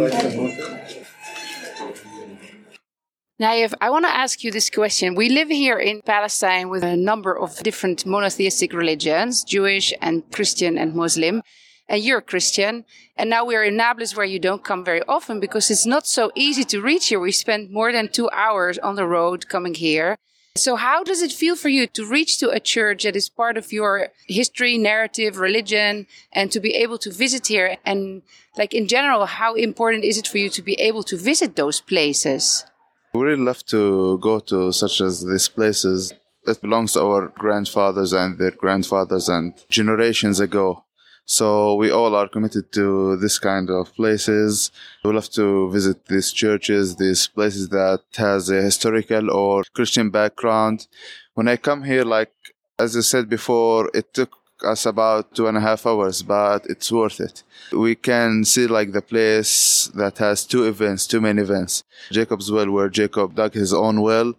Naif, 3.41 3.73
I 3.81 3.89
want 3.89 4.05
to 4.05 4.15
ask 4.15 4.43
you 4.43 4.51
this 4.51 4.69
question. 4.69 5.15
We 5.15 5.27
live 5.27 5.49
here 5.49 5.79
in 5.79 6.03
Palestine 6.03 6.69
with 6.69 6.83
a 6.83 6.95
number 6.95 7.35
of 7.35 7.57
different 7.63 8.05
monotheistic 8.05 8.71
religions, 8.71 9.43
Jewish 9.43 9.91
and 9.99 10.31
Christian 10.31 10.77
and 10.77 10.93
Muslim. 10.93 11.41
And 11.89 12.03
you're 12.03 12.19
a 12.19 12.21
Christian. 12.21 12.85
And 13.17 13.31
now 13.31 13.43
we're 13.43 13.63
in 13.63 13.77
Nablus 13.77 14.15
where 14.15 14.27
you 14.27 14.37
don't 14.37 14.63
come 14.63 14.85
very 14.85 15.01
often 15.07 15.39
because 15.39 15.71
it's 15.71 15.87
not 15.87 16.05
so 16.05 16.31
easy 16.35 16.63
to 16.65 16.83
reach 16.83 17.07
here. 17.07 17.19
We 17.19 17.31
spent 17.31 17.71
more 17.71 17.91
than 17.91 18.09
two 18.09 18.29
hours 18.29 18.77
on 18.77 18.93
the 18.93 19.07
road 19.07 19.49
coming 19.49 19.73
here. 19.73 20.19
So 20.55 20.75
how 20.75 21.03
does 21.03 21.23
it 21.23 21.31
feel 21.31 21.55
for 21.55 21.69
you 21.69 21.87
to 21.87 22.05
reach 22.05 22.37
to 22.41 22.51
a 22.51 22.59
church 22.59 23.05
that 23.05 23.15
is 23.15 23.27
part 23.27 23.57
of 23.57 23.73
your 23.73 24.09
history, 24.27 24.77
narrative, 24.77 25.39
religion, 25.39 26.05
and 26.31 26.51
to 26.51 26.59
be 26.59 26.75
able 26.75 26.99
to 26.99 27.11
visit 27.11 27.47
here? 27.47 27.77
And 27.87 28.21
like 28.55 28.75
in 28.75 28.87
general, 28.87 29.25
how 29.25 29.55
important 29.55 30.03
is 30.03 30.19
it 30.19 30.27
for 30.27 30.37
you 30.37 30.49
to 30.51 30.61
be 30.61 30.75
able 30.75 31.01
to 31.01 31.17
visit 31.17 31.55
those 31.55 31.81
places? 31.81 32.65
We 33.13 33.21
really 33.21 33.43
love 33.43 33.65
to 33.67 34.17
go 34.19 34.39
to 34.39 34.71
such 34.71 35.01
as 35.01 35.25
these 35.25 35.49
places 35.49 36.13
that 36.45 36.61
belongs 36.61 36.93
to 36.93 37.03
our 37.03 37.27
grandfathers 37.27 38.13
and 38.13 38.37
their 38.37 38.51
grandfathers 38.51 39.27
and 39.29 39.53
generations 39.69 40.39
ago. 40.39 40.85
So 41.25 41.75
we 41.75 41.91
all 41.91 42.15
are 42.15 42.27
committed 42.27 42.71
to 42.73 43.15
this 43.17 43.37
kind 43.37 43.69
of 43.69 43.93
places. 43.95 44.71
We 45.03 45.13
love 45.13 45.29
to 45.31 45.69
visit 45.71 46.05
these 46.07 46.31
churches, 46.31 46.95
these 46.95 47.27
places 47.27 47.69
that 47.69 48.01
has 48.15 48.49
a 48.49 48.61
historical 48.61 49.29
or 49.29 49.63
Christian 49.73 50.09
background. 50.09 50.87
When 51.33 51.47
I 51.47 51.57
come 51.57 51.83
here, 51.83 52.03
like 52.03 52.33
as 52.79 52.97
I 52.97 53.01
said 53.01 53.29
before, 53.29 53.91
it 53.93 54.13
took 54.13 54.31
us 54.63 54.85
about 54.85 55.35
two 55.35 55.47
and 55.47 55.57
a 55.57 55.61
half 55.61 55.85
hours, 55.85 56.21
but 56.23 56.65
it's 56.67 56.91
worth 56.91 57.19
it. 57.19 57.43
We 57.71 57.95
can 57.95 58.45
see 58.45 58.67
like 58.67 58.91
the 58.91 59.01
place 59.01 59.89
that 59.95 60.17
has 60.17 60.45
two 60.45 60.63
events, 60.63 61.07
two 61.07 61.21
main 61.21 61.39
events. 61.39 61.83
Jacob's 62.11 62.51
well, 62.51 62.69
where 62.69 62.89
Jacob 62.89 63.35
dug 63.35 63.53
his 63.53 63.73
own 63.73 64.01
well, 64.01 64.33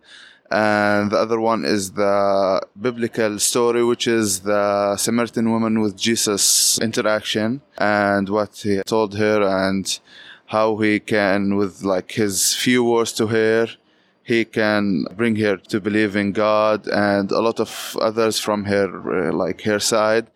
and 0.50 1.10
the 1.10 1.16
other 1.16 1.40
one 1.40 1.64
is 1.64 1.92
the 1.92 2.60
biblical 2.78 3.38
story, 3.38 3.82
which 3.84 4.06
is 4.06 4.40
the 4.40 4.96
Samaritan 4.96 5.50
woman 5.50 5.80
with 5.80 5.96
Jesus 5.96 6.78
interaction 6.80 7.62
and 7.78 8.28
what 8.28 8.56
he 8.56 8.82
told 8.82 9.16
her 9.16 9.42
and 9.42 9.98
how 10.46 10.76
he 10.76 11.00
can, 11.00 11.56
with 11.56 11.82
like 11.82 12.12
his 12.12 12.54
few 12.54 12.84
words 12.84 13.12
to 13.14 13.28
her, 13.28 13.68
he 14.24 14.44
can 14.44 15.06
bring 15.16 15.36
her 15.36 15.56
to 15.56 15.80
believe 15.80 16.16
in 16.16 16.32
God 16.32 16.86
and 16.88 17.30
a 17.30 17.40
lot 17.40 17.60
of 17.60 17.96
others 18.00 18.38
from 18.38 18.64
her, 18.64 19.28
uh, 19.28 19.32
like 19.32 19.62
her 19.62 19.80
side. 19.80 20.28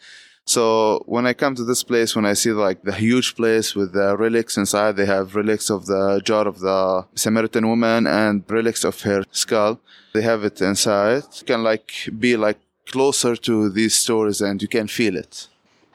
So 0.45 1.03
when 1.07 1.27
I 1.27 1.33
come 1.33 1.57
to 1.57 1.65
this 1.65 1.83
place, 1.83 2.15
when 2.15 2.25
I 2.25 2.35
see 2.35 2.53
like 2.53 2.83
the 2.83 2.93
huge 2.93 3.35
place 3.35 3.75
with 3.75 3.93
the 3.93 4.17
relics 4.17 4.57
inside, 4.57 4.97
they 4.97 5.07
have 5.07 5.35
relics 5.35 5.71
of 5.71 5.87
the 5.87 6.21
jar 6.25 6.47
of 6.47 6.61
the 6.61 7.05
Samaritan 7.17 7.67
woman 7.69 8.07
and 8.07 8.45
relics 8.49 8.85
of 8.85 9.01
her 9.03 9.25
skull. 9.33 9.81
They 10.15 10.23
have 10.23 10.45
it 10.45 10.61
inside. 10.61 11.25
You 11.39 11.45
can 11.45 11.65
like 11.65 11.93
be 12.17 12.37
like 12.37 12.59
closer 12.87 13.35
to 13.35 13.69
these 13.69 13.97
stories 13.97 14.41
and 14.41 14.63
you 14.63 14.69
can 14.69 14.87
feel 14.87 15.17
it. 15.17 15.49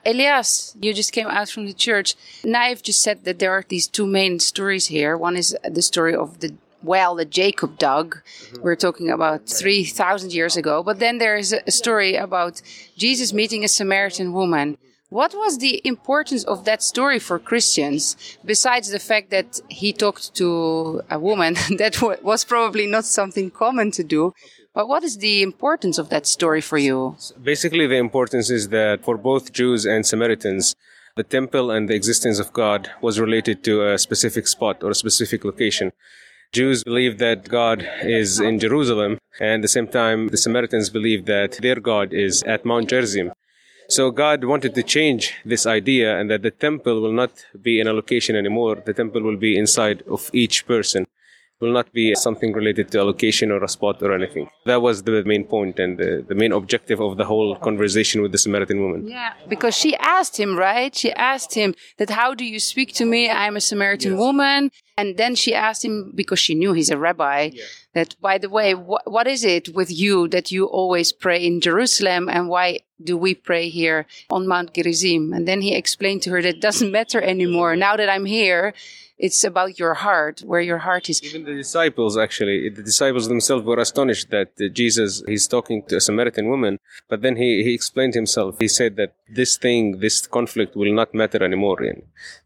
Elias, 0.06 0.76
you 0.82 0.94
just 0.94 1.14
came 1.14 1.28
out 1.28 1.50
from 1.50 1.66
the 1.66 1.74
church. 1.74 2.16
Naif 2.44 2.82
just 2.82 3.02
said 3.02 3.24
that 3.24 3.40
there 3.40 3.52
are 3.52 3.64
these 3.68 3.88
two 3.88 4.06
main 4.06 4.40
stories 4.40 4.88
here. 4.88 5.16
One 5.16 5.38
is 5.38 5.56
the 5.64 5.82
story 5.82 6.16
of 6.16 6.40
the 6.40 6.56
well 6.84 7.16
that 7.16 7.30
Jacob 7.30 7.78
dug. 7.78 8.18
Mm-hmm. 8.18 8.62
We're 8.62 8.76
talking 8.76 9.10
about 9.10 9.48
3,000 9.48 10.34
years 10.34 10.58
ago. 10.58 10.84
But 10.84 11.00
then 11.00 11.18
there 11.18 11.36
is 11.36 11.54
a 11.54 11.72
story 11.72 12.16
about 12.16 12.62
Jesus 12.98 13.34
meeting 13.34 13.64
a 13.64 13.68
Samaritan 13.68 14.34
woman. 14.34 14.74
Mm-hmm. 14.74 14.88
What 15.10 15.34
was 15.34 15.58
the 15.58 15.82
importance 15.84 16.46
of 16.46 16.64
that 16.64 16.82
story 16.82 17.20
for 17.20 17.38
Christians, 17.38 18.16
besides 18.46 18.92
the 18.92 19.00
fact 19.00 19.30
that 19.32 19.60
he 19.68 19.92
talked 19.92 20.34
to 20.36 21.02
a 21.10 21.20
woman? 21.20 21.56
that 21.78 22.02
was 22.24 22.46
probably 22.46 22.88
not 22.88 23.04
something 23.04 23.52
common 23.52 23.92
to 23.92 24.04
do. 24.06 24.34
But 24.74 24.88
what 24.88 25.04
is 25.04 25.18
the 25.18 25.44
importance 25.44 25.98
of 25.98 26.08
that 26.10 26.26
story 26.26 26.62
for 26.62 26.78
you? 26.78 27.18
Basically, 27.44 27.88
the 27.88 27.98
importance 27.98 28.50
is 28.50 28.70
that 28.70 29.04
for 29.04 29.18
both 29.18 29.52
Jews 29.52 29.86
and 29.86 30.06
Samaritans, 30.06 30.78
the 31.18 31.24
temple 31.24 31.72
and 31.72 31.90
the 31.90 31.94
existence 31.94 32.40
of 32.40 32.54
God 32.54 32.90
was 33.02 33.20
related 33.20 33.66
to 33.66 33.86
a 33.86 33.98
specific 33.98 34.48
spot 34.48 34.82
or 34.82 34.92
a 34.92 34.96
specific 34.96 35.44
location. 35.44 35.92
Jews 36.52 36.84
believe 36.84 37.18
that 37.20 37.48
God 37.48 37.88
is 38.04 38.42
in 38.42 38.60
Jerusalem, 38.60 39.20
and 39.40 39.56
at 39.56 39.62
the 39.62 39.70
same 39.70 39.88
time, 39.88 40.28
the 40.28 40.38
Samaritans 40.38 40.90
believe 40.90 41.26
that 41.26 41.54
their 41.62 41.80
God 41.80 42.12
is 42.12 42.44
at 42.44 42.66
Mount 42.66 42.90
Gerizim. 42.90 43.32
So 43.88 44.12
God 44.12 44.44
wanted 44.44 44.76
to 44.76 44.84
change 44.84 45.34
this 45.46 45.66
idea 45.66 46.20
and 46.20 46.30
that 46.30 46.42
the 46.42 46.52
temple 46.52 47.02
will 47.02 47.14
not 47.14 47.32
be 47.62 47.80
in 47.80 47.88
a 47.88 47.94
location 47.94 48.36
anymore. 48.36 48.84
The 48.86 48.94
temple 48.94 49.22
will 49.22 49.38
be 49.38 49.58
inside 49.58 50.04
of 50.10 50.30
each 50.34 50.68
person. 50.68 51.04
It 51.04 51.66
will 51.66 51.74
not 51.74 51.94
be 51.94 52.16
something 52.16 52.52
related 52.52 52.92
to 52.92 53.02
a 53.02 53.06
location 53.06 53.52
or 53.52 53.64
a 53.64 53.70
spot 53.70 54.02
or 54.02 54.14
anything. 54.14 54.50
That 54.66 54.82
was 54.82 55.04
the 55.04 55.24
main 55.24 55.46
point 55.46 55.80
and 55.80 55.98
the, 55.98 56.26
the 56.28 56.36
main 56.36 56.52
objective 56.52 57.00
of 57.00 57.18
the 57.18 57.26
whole 57.26 57.56
conversation 57.56 58.22
with 58.22 58.32
the 58.32 58.38
Samaritan 58.38 58.82
woman. 58.82 59.08
Yeah, 59.08 59.34
because 59.48 59.76
she 59.76 59.96
asked 59.98 60.38
him, 60.38 60.58
right? 60.58 60.94
She 60.94 61.14
asked 61.14 61.54
him 61.54 61.76
that, 61.98 62.10
how 62.10 62.34
do 62.34 62.44
you 62.44 62.60
speak 62.60 62.94
to 62.96 63.06
me? 63.06 63.30
I'm 63.30 63.56
a 63.56 63.62
Samaritan 63.62 64.18
woman. 64.18 64.72
And 65.02 65.18
then 65.22 65.34
she 65.42 65.52
asked 65.68 65.84
him, 65.88 65.96
because 66.22 66.40
she 66.46 66.54
knew 66.60 66.72
he's 66.74 66.92
a 66.94 66.98
rabbi, 67.08 67.40
that, 67.98 68.10
by 68.30 68.36
the 68.44 68.50
way, 68.58 68.70
wh- 68.74 69.06
what 69.16 69.28
is 69.36 69.42
it 69.56 69.66
with 69.80 69.92
you 70.04 70.16
that 70.36 70.48
you 70.56 70.62
always 70.80 71.10
pray 71.24 71.40
in 71.50 71.56
Jerusalem? 71.68 72.24
And 72.36 72.44
why 72.54 72.68
do 73.10 73.14
we 73.26 73.34
pray 73.50 73.66
here 73.80 74.00
on 74.36 74.48
Mount 74.54 74.70
Gerizim? 74.78 75.24
And 75.36 75.44
then 75.50 75.62
he 75.62 75.72
explained 75.84 76.22
to 76.24 76.30
her 76.34 76.42
that 76.42 76.56
it 76.58 76.62
doesn't 76.68 76.92
matter 77.00 77.20
anymore. 77.34 77.72
Now 77.88 77.96
that 78.00 78.10
I'm 78.16 78.26
here, 78.40 78.66
it's 79.28 79.44
about 79.52 79.78
your 79.78 79.94
heart, 80.06 80.36
where 80.50 80.62
your 80.72 80.80
heart 80.88 81.06
is. 81.12 81.18
Even 81.30 81.44
the 81.52 81.54
disciples, 81.66 82.18
actually, 82.26 82.58
the 82.78 82.82
disciples 82.92 83.26
themselves 83.34 83.64
were 83.70 83.80
astonished 83.88 84.28
that 84.32 84.50
uh, 84.60 84.64
Jesus, 84.82 85.22
he's 85.32 85.48
talking 85.56 85.78
to 85.90 85.94
a 85.98 86.02
Samaritan 86.02 86.46
woman, 86.54 86.74
but 87.12 87.22
then 87.22 87.36
he, 87.36 87.50
he 87.68 87.72
explained 87.80 88.16
himself. 88.22 88.52
He 88.66 88.68
said 88.68 88.96
that 88.96 89.12
this 89.40 89.52
thing, 89.66 90.00
this 90.06 90.16
conflict 90.38 90.72
will 90.76 90.92
not 91.02 91.10
matter 91.22 91.40
anymore, 91.50 91.80
and, 91.90 92.00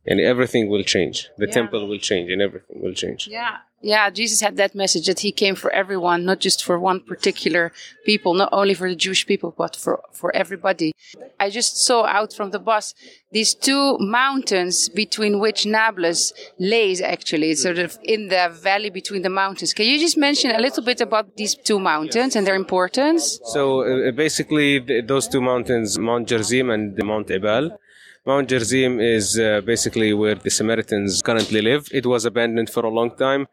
and 0.09 0.17
everything 0.19 0.63
will 0.73 0.83
change. 0.95 1.17
The 1.37 1.47
Yeah. 1.47 1.53
temple 1.59 1.81
will 1.89 2.01
change, 2.09 2.27
and 2.33 2.41
everything 2.45 2.77
will 2.83 2.93
change. 2.93 3.27
Yeah. 3.27 3.57
Yeah, 3.81 4.09
Jesus 4.09 4.41
had 4.41 4.57
that 4.57 4.73
message 4.73 5.05
that 5.05 5.19
he 5.19 5.31
came 5.31 5.53
for 5.53 5.69
everyone, 5.69 6.25
not 6.25 6.39
just 6.39 6.63
for 6.63 6.79
one 6.79 7.01
particular 7.01 7.71
people, 8.03 8.33
not 8.33 8.49
only 8.51 8.73
for 8.73 8.89
the 8.89 8.95
Jewish 8.95 9.27
people, 9.27 9.53
but 9.55 9.75
for, 9.75 10.01
for 10.11 10.35
everybody. 10.35 10.91
I 11.39 11.51
just 11.51 11.77
saw 11.85 12.05
out 12.17 12.33
from 12.33 12.49
the 12.49 12.57
bus 12.57 12.95
these 13.31 13.53
two 13.53 13.97
mountains 13.99 14.89
between 14.89 15.39
which 15.39 15.67
Nablus 15.67 16.33
lays 16.57 16.99
actually. 16.99 17.51
It's 17.51 17.61
sort 17.61 17.77
of 17.77 17.99
in 18.01 18.29
the 18.29 18.49
valley 18.69 18.89
between 18.89 19.21
the 19.21 19.29
mountains. 19.29 19.71
Can 19.71 19.85
you 19.85 19.99
just 19.99 20.17
mention 20.17 20.49
a 20.49 20.59
little 20.59 20.83
bit 20.83 20.99
about 21.01 21.37
these 21.37 21.53
two 21.53 21.79
mountains 21.79 22.35
and 22.35 22.47
their 22.47 22.55
importance? 22.55 23.39
So 23.53 23.81
uh, 23.81 24.11
basically, 24.13 24.81
th- 24.81 25.05
those 25.05 25.27
two 25.27 25.41
mountains, 25.41 25.99
Mount 25.99 26.27
Gerizim 26.27 26.71
and 26.71 26.97
Mount 27.03 27.29
Ebal. 27.29 27.77
Mount 28.27 28.49
Gerizim 28.49 28.99
is 28.99 29.37
uh, 29.37 29.61
basically 29.61 30.11
where 30.11 30.33
the 30.33 30.49
Samaritans 30.49 31.21
currently 31.21 31.61
live. 31.61 31.87
It 31.91 32.07
was 32.07 32.25
abandoned 32.25 32.71
for 32.71 32.83
a 32.83 32.89
long 32.89 33.15
time. 33.15 33.45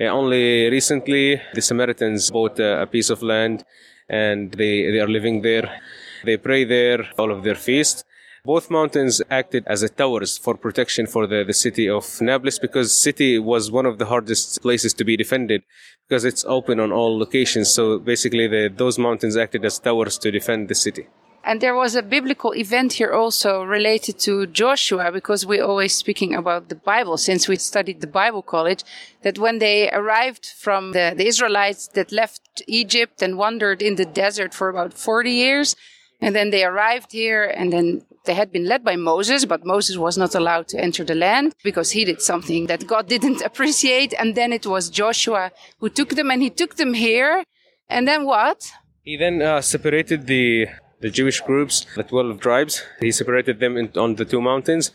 Uh, 0.00 0.04
only 0.04 0.70
recently, 0.70 1.42
the 1.52 1.60
Samaritans 1.60 2.30
bought 2.30 2.60
uh, 2.60 2.78
a 2.80 2.86
piece 2.86 3.10
of 3.10 3.24
land 3.24 3.64
and 4.08 4.52
they, 4.52 4.88
they 4.92 5.00
are 5.00 5.08
living 5.08 5.42
there. 5.42 5.80
They 6.24 6.36
pray 6.36 6.62
there, 6.62 7.08
all 7.18 7.32
of 7.32 7.42
their 7.42 7.56
feast. 7.56 8.04
Both 8.44 8.70
mountains 8.70 9.20
acted 9.32 9.64
as 9.66 9.82
a 9.82 9.88
towers 9.88 10.38
for 10.38 10.54
protection 10.56 11.08
for 11.08 11.26
the, 11.26 11.42
the 11.44 11.52
city 11.52 11.88
of 11.88 12.20
Nablus 12.20 12.60
because 12.60 12.96
city 12.96 13.40
was 13.40 13.72
one 13.72 13.84
of 13.84 13.98
the 13.98 14.06
hardest 14.06 14.62
places 14.62 14.94
to 14.94 15.04
be 15.04 15.16
defended 15.16 15.64
because 16.08 16.24
it's 16.24 16.44
open 16.44 16.78
on 16.78 16.92
all 16.92 17.18
locations. 17.18 17.68
So 17.68 17.98
basically, 17.98 18.46
the, 18.46 18.72
those 18.72 18.96
mountains 18.96 19.36
acted 19.36 19.64
as 19.64 19.80
towers 19.80 20.18
to 20.18 20.30
defend 20.30 20.68
the 20.68 20.76
city. 20.76 21.08
And 21.42 21.60
there 21.60 21.74
was 21.74 21.94
a 21.94 22.02
biblical 22.02 22.54
event 22.54 22.94
here 22.94 23.12
also 23.12 23.62
related 23.62 24.18
to 24.20 24.46
Joshua, 24.46 25.10
because 25.10 25.46
we're 25.46 25.64
always 25.64 25.94
speaking 25.94 26.34
about 26.34 26.68
the 26.68 26.74
Bible 26.74 27.16
since 27.16 27.48
we 27.48 27.56
studied 27.56 28.00
the 28.00 28.06
Bible 28.06 28.42
college, 28.42 28.84
that 29.22 29.38
when 29.38 29.58
they 29.58 29.90
arrived 29.90 30.46
from 30.46 30.92
the, 30.92 31.14
the 31.16 31.26
Israelites 31.26 31.88
that 31.88 32.12
left 32.12 32.62
Egypt 32.66 33.22
and 33.22 33.38
wandered 33.38 33.80
in 33.80 33.96
the 33.96 34.04
desert 34.04 34.52
for 34.52 34.68
about 34.68 34.92
40 34.92 35.30
years, 35.30 35.76
and 36.20 36.34
then 36.36 36.50
they 36.50 36.64
arrived 36.64 37.12
here 37.12 37.44
and 37.44 37.72
then 37.72 38.02
they 38.26 38.34
had 38.34 38.52
been 38.52 38.66
led 38.66 38.84
by 38.84 38.96
Moses, 38.96 39.46
but 39.46 39.64
Moses 39.64 39.96
was 39.96 40.18
not 40.18 40.34
allowed 40.34 40.68
to 40.68 40.78
enter 40.78 41.04
the 41.04 41.14
land 41.14 41.54
because 41.64 41.92
he 41.92 42.04
did 42.04 42.20
something 42.20 42.66
that 42.66 42.86
God 42.86 43.08
didn't 43.14 43.40
appreciate. 43.40 44.12
And 44.18 44.34
then 44.34 44.52
it 44.52 44.66
was 44.66 44.90
Joshua 44.90 45.52
who 45.78 45.88
took 45.88 46.10
them 46.10 46.30
and 46.30 46.42
he 46.42 46.50
took 46.50 46.76
them 46.76 46.92
here. 46.92 47.44
And 47.88 48.06
then 48.06 48.26
what? 48.26 48.70
He 49.02 49.16
then 49.16 49.40
uh, 49.40 49.62
separated 49.62 50.26
the 50.26 50.68
the 51.00 51.10
Jewish 51.10 51.40
groups, 51.40 51.86
the 51.96 52.02
12 52.02 52.40
tribes. 52.40 52.82
He 53.00 53.10
separated 53.10 53.60
them 53.60 53.76
in, 53.76 53.90
on 53.96 54.16
the 54.16 54.24
two 54.24 54.40
mountains. 54.40 54.92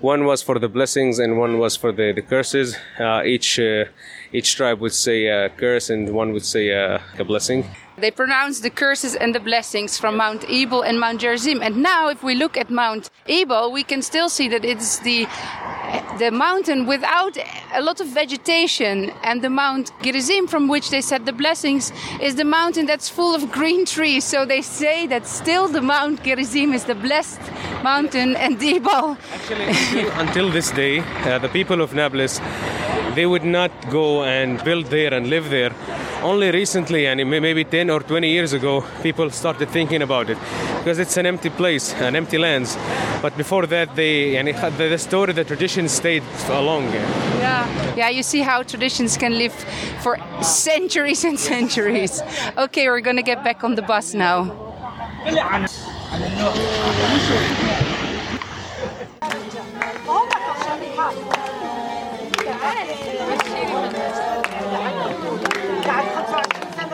One 0.00 0.24
was 0.24 0.42
for 0.42 0.58
the 0.58 0.68
blessings 0.68 1.18
and 1.18 1.38
one 1.38 1.58
was 1.58 1.76
for 1.76 1.92
the, 1.92 2.12
the 2.12 2.22
curses. 2.22 2.76
Uh, 2.98 3.22
each 3.24 3.58
uh, 3.60 3.84
each 4.32 4.56
tribe 4.56 4.80
would 4.80 4.94
say 4.94 5.26
a 5.26 5.50
curse 5.50 5.90
and 5.90 6.14
one 6.14 6.32
would 6.32 6.44
say 6.44 6.70
a 6.70 7.02
blessing. 7.26 7.64
They 8.00 8.10
pronounced 8.10 8.62
the 8.62 8.70
curses 8.70 9.14
and 9.14 9.34
the 9.34 9.40
blessings 9.40 9.98
from 9.98 10.16
Mount 10.16 10.44
Ebal 10.48 10.82
and 10.82 10.98
Mount 10.98 11.20
Gerizim. 11.20 11.62
And 11.62 11.82
now, 11.82 12.08
if 12.08 12.22
we 12.22 12.34
look 12.34 12.56
at 12.56 12.70
Mount 12.70 13.10
Ebal, 13.28 13.72
we 13.72 13.82
can 13.82 14.00
still 14.00 14.28
see 14.28 14.48
that 14.48 14.64
it's 14.64 15.00
the 15.00 15.26
the 16.18 16.30
mountain 16.30 16.86
without 16.86 17.36
a 17.74 17.80
lot 17.80 18.00
of 18.00 18.06
vegetation, 18.06 19.10
and 19.22 19.42
the 19.42 19.50
Mount 19.50 19.90
Gerizim, 20.02 20.46
from 20.46 20.68
which 20.68 20.90
they 20.90 21.00
said 21.00 21.26
the 21.26 21.32
blessings, 21.32 21.92
is 22.20 22.34
the 22.36 22.44
mountain 22.44 22.86
that's 22.86 23.08
full 23.08 23.34
of 23.34 23.50
green 23.50 23.84
trees. 23.84 24.24
So 24.24 24.44
they 24.44 24.62
say 24.62 25.06
that 25.06 25.26
still 25.26 25.66
the 25.68 25.80
Mount 25.80 26.22
Gerizim 26.22 26.72
is 26.72 26.84
the 26.84 26.94
blessed 26.94 27.40
mountain, 27.82 28.36
and 28.36 28.62
Ebal. 28.62 29.16
Actually, 29.34 30.08
until, 30.24 30.50
this 30.50 30.70
day, 30.70 31.00
uh, 31.00 31.38
the 31.38 31.48
people 31.48 31.80
of 31.80 31.94
Nablus, 31.94 32.40
they 33.14 33.26
would 33.26 33.44
not 33.44 33.72
go 33.90 34.22
and 34.24 34.62
build 34.64 34.86
there 34.86 35.12
and 35.14 35.28
live 35.28 35.50
there. 35.50 35.72
Only 36.22 36.50
recently, 36.50 37.06
and 37.06 37.28
maybe 37.30 37.64
10 37.64 37.89
or 37.90 38.00
20 38.00 38.30
years 38.30 38.52
ago, 38.52 38.84
people 39.02 39.30
started 39.30 39.68
thinking 39.68 40.02
about 40.02 40.30
it 40.30 40.38
because 40.78 40.98
it's 40.98 41.16
an 41.16 41.26
empty 41.26 41.50
place, 41.50 41.92
an 41.94 42.16
empty 42.16 42.38
lands. 42.38 42.76
But 43.22 43.36
before 43.36 43.66
that, 43.66 43.94
they 43.96 44.36
and 44.36 44.48
the, 44.48 44.88
the 44.88 44.98
story, 44.98 45.32
the 45.32 45.44
tradition 45.44 45.88
stayed 45.88 46.22
along. 46.48 46.84
Yeah, 46.84 47.94
yeah. 47.96 48.08
You 48.08 48.22
see 48.22 48.40
how 48.40 48.62
traditions 48.62 49.16
can 49.16 49.36
live 49.36 49.52
for 50.02 50.18
centuries 50.42 51.24
and 51.24 51.38
centuries. 51.38 52.22
Okay, 52.56 52.88
we're 52.88 53.00
gonna 53.00 53.22
get 53.22 53.44
back 53.44 53.64
on 53.64 53.74
the 53.74 53.82
bus 53.82 54.14
now. 54.14 54.56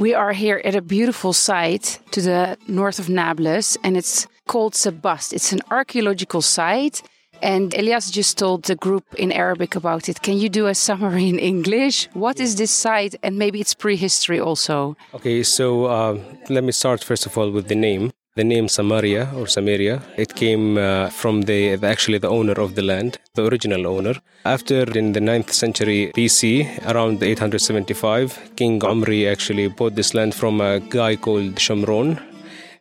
We 0.00 0.14
are 0.14 0.32
here 0.32 0.62
at 0.64 0.74
a 0.74 0.80
beautiful 0.80 1.34
site 1.34 2.00
to 2.12 2.22
the 2.22 2.56
north 2.66 2.98
of 2.98 3.10
Nablus, 3.10 3.76
and 3.84 3.98
it's 3.98 4.26
called 4.48 4.72
Sebast. 4.72 5.34
It's 5.34 5.52
an 5.52 5.60
archaeological 5.70 6.40
site, 6.40 7.02
and 7.42 7.74
Elias 7.74 8.10
just 8.10 8.38
told 8.38 8.62
the 8.62 8.76
group 8.76 9.04
in 9.18 9.30
Arabic 9.30 9.76
about 9.76 10.08
it. 10.08 10.22
Can 10.22 10.38
you 10.38 10.48
do 10.48 10.68
a 10.68 10.74
summary 10.74 11.28
in 11.28 11.38
English? 11.38 12.08
What 12.14 12.40
is 12.40 12.56
this 12.56 12.70
site, 12.70 13.14
and 13.22 13.36
maybe 13.36 13.60
its 13.60 13.74
prehistory 13.74 14.40
also? 14.40 14.96
Okay, 15.12 15.42
so 15.42 15.84
uh, 15.84 16.18
let 16.48 16.64
me 16.64 16.72
start 16.72 17.04
first 17.04 17.26
of 17.26 17.36
all 17.36 17.50
with 17.50 17.68
the 17.68 17.74
name. 17.74 18.10
The 18.36 18.44
name 18.44 18.68
Samaria 18.68 19.32
or 19.34 19.48
Samaria, 19.48 20.00
it 20.16 20.36
came 20.36 20.78
uh, 20.78 21.08
from 21.08 21.42
the, 21.42 21.74
the 21.74 21.86
actually 21.88 22.18
the 22.18 22.28
owner 22.28 22.52
of 22.52 22.76
the 22.76 22.82
land, 22.82 23.18
the 23.34 23.44
original 23.44 23.88
owner. 23.88 24.14
After 24.44 24.82
in 24.96 25.14
the 25.14 25.18
9th 25.18 25.50
century 25.50 26.12
BC, 26.14 26.86
around 26.86 27.20
875, 27.24 28.52
King 28.54 28.84
Omri 28.84 29.26
actually 29.26 29.66
bought 29.66 29.96
this 29.96 30.14
land 30.14 30.32
from 30.36 30.60
a 30.60 30.78
guy 30.78 31.16
called 31.16 31.56
Shamron, 31.56 32.22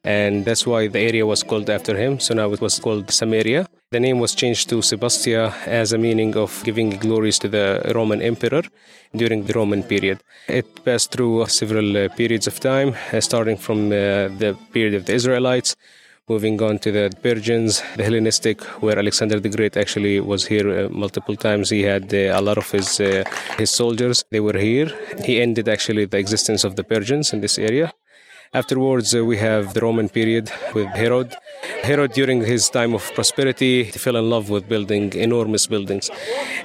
and 0.03 0.45
that's 0.45 0.67
why 0.67 0.87
the 0.87 0.99
area 0.99 1.25
was 1.25 1.41
called 1.41 1.67
after 1.67 1.97
him. 1.97 2.19
So 2.19 2.35
now 2.35 2.53
it 2.53 2.61
was 2.61 2.77
called 2.77 3.09
Samaria. 3.09 3.67
The 3.91 3.99
name 3.99 4.19
was 4.19 4.35
changed 4.35 4.69
to 4.69 4.83
Sebastia 4.83 5.51
as 5.65 5.93
a 5.93 5.97
meaning 5.97 6.37
of 6.37 6.61
giving 6.63 6.91
glories 6.91 7.39
to 7.39 7.47
the 7.47 7.91
Roman 7.95 8.21
emperor 8.21 8.61
during 9.15 9.45
the 9.45 9.53
Roman 9.53 9.81
period. 9.81 10.21
It 10.47 10.85
passed 10.85 11.09
through 11.11 11.47
several 11.47 11.97
uh, 11.97 12.09
periods 12.09 12.45
of 12.45 12.59
time, 12.59 12.93
uh, 13.11 13.19
starting 13.19 13.57
from 13.57 13.87
uh, 13.87 14.29
the 14.41 14.55
period 14.73 14.93
of 14.93 15.07
the 15.07 15.15
Israelites, 15.15 15.75
moving 16.27 16.61
on 16.61 16.77
to 16.77 16.91
the 16.91 17.09
Persians, 17.23 17.81
the 17.97 18.03
Hellenistic, 18.03 18.61
where 18.83 18.99
Alexander 18.99 19.39
the 19.39 19.49
Great 19.49 19.75
actually 19.75 20.19
was 20.19 20.45
here 20.45 20.87
multiple 20.89 21.35
times. 21.35 21.71
He 21.71 21.81
had 21.81 22.13
a 22.13 22.41
lot 22.41 22.59
of 22.59 22.69
his 22.69 22.97
his 23.57 23.71
soldiers; 23.71 24.23
they 24.29 24.39
were 24.39 24.59
here. 24.59 24.89
He 25.25 25.41
ended 25.41 25.67
actually 25.67 26.05
the 26.05 26.19
existence 26.19 26.63
of 26.63 26.75
the 26.75 26.83
Persians 26.83 27.33
in 27.33 27.41
this 27.41 27.57
area. 27.57 27.91
Afterwards, 28.51 29.13
uh, 29.13 29.23
we 29.23 29.37
have 29.37 29.75
the 29.75 29.81
Roman 29.81 30.09
period 30.09 30.51
with 30.73 30.87
Herod. 30.87 31.35
Herod, 31.83 32.13
during 32.13 32.43
his 32.43 32.67
time 32.67 32.95
of 32.95 33.03
prosperity, 33.13 33.83
fell 33.83 34.15
in 34.15 34.27
love 34.27 34.49
with 34.49 34.67
building 34.67 35.13
enormous 35.13 35.67
buildings, 35.67 36.09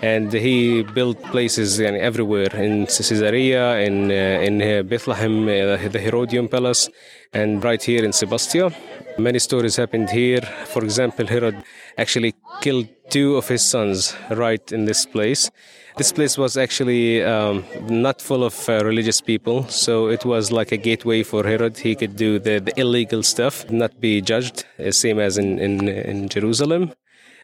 and 0.01 0.33
he 0.33 0.83
built 0.83 1.23
places 1.25 1.81
everywhere 1.81 2.57
in 2.57 2.87
Caesarea, 2.87 3.81
in 3.81 4.11
uh, 4.11 4.49
in 4.49 4.63
uh, 4.63 4.83
Bethlehem, 4.83 5.45
the 5.45 6.01
Herodian 6.01 6.49
Palace, 6.49 6.89
and 7.35 7.63
right 7.63 7.83
here 7.83 8.03
in 8.03 8.15
Sebastia. 8.15 8.73
Many 9.19 9.39
stories 9.39 9.77
happened 9.77 10.09
here. 10.09 10.41
For 10.73 10.83
example, 10.83 11.27
Herod 11.27 11.63
actually 11.99 12.33
killed 12.63 12.89
two 13.11 13.37
of 13.37 13.47
his 13.47 13.63
sons 13.63 14.17
right 14.31 14.73
in 14.73 14.87
this 14.87 15.05
place. 15.05 15.51
This 15.97 16.11
place 16.11 16.37
was 16.37 16.57
actually 16.57 17.23
um, 17.23 17.65
not 17.89 18.21
full 18.21 18.43
of 18.43 18.69
uh, 18.69 18.85
religious 18.85 19.21
people, 19.21 19.63
so 19.69 20.09
it 20.09 20.25
was 20.25 20.51
like 20.51 20.73
a 20.73 20.77
gateway 20.77 21.23
for 21.23 21.45
Herod. 21.45 21.79
He 21.79 21.95
could 21.95 22.17
do 22.17 22.41
the, 22.41 22.59
the 22.59 22.73
illegal 22.81 23.23
stuff, 23.23 23.71
not 23.71 24.01
be 24.01 24.21
judged, 24.21 24.65
uh, 24.81 24.91
same 24.91 25.21
as 25.21 25.39
in, 25.39 25.61
in, 25.61 25.89
in 25.89 26.29
Jerusalem. 26.29 26.93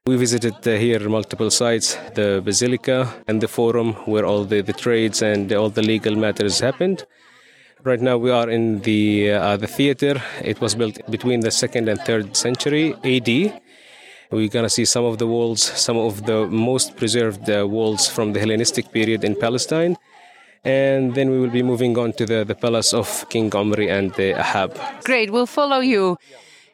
We 0.05 0.17
visited 0.17 0.67
uh, 0.67 0.73
here 0.73 1.09
multiple 1.09 1.51
sites, 1.51 1.95
the 2.15 2.43
Basilica 2.45 3.15
and 3.29 3.41
the 3.41 3.47
Forum, 3.47 3.93
where 4.07 4.27
all 4.27 4.45
the, 4.45 4.63
the 4.63 4.73
trades 4.73 5.23
and 5.23 5.53
all 5.53 5.71
the 5.71 5.83
legal 5.83 6.17
matters 6.17 6.59
happened. 6.59 7.07
Right 7.85 8.01
now, 8.01 8.19
we 8.19 8.33
are 8.33 8.51
in 8.51 8.81
the 8.81 9.31
uh, 9.31 9.57
the 9.59 9.69
theater. 9.69 10.21
It 10.43 10.61
was 10.61 10.75
built 10.75 10.99
between 11.09 11.41
the 11.41 11.53
second 11.53 11.89
and 11.89 12.01
third 12.01 12.37
century 12.37 12.95
AD. 13.05 13.63
We're 14.31 14.49
gonna 14.49 14.71
see 14.71 14.85
some 14.85 15.05
of 15.05 15.19
the 15.19 15.27
walls, 15.27 15.61
some 15.61 15.99
of 15.99 16.25
the 16.25 16.47
most 16.47 16.97
preserved 16.97 17.51
uh, 17.51 17.67
walls 17.67 18.09
from 18.09 18.33
the 18.33 18.39
Hellenistic 18.39 18.93
period 18.93 19.25
in 19.25 19.35
Palestine, 19.35 19.97
and 20.65 21.15
then 21.17 21.31
we 21.31 21.41
will 21.41 21.51
be 21.51 21.65
moving 21.65 21.99
on 21.99 22.13
to 22.13 22.27
the, 22.27 22.45
the 22.45 22.55
palace 22.55 22.95
of 22.95 23.29
King 23.29 23.53
Omri 23.53 23.89
and 23.91 24.15
the 24.15 24.39
Ahab. 24.39 24.79
Great, 25.03 25.33
we'll 25.33 25.47
follow 25.47 25.81
you. 25.81 26.17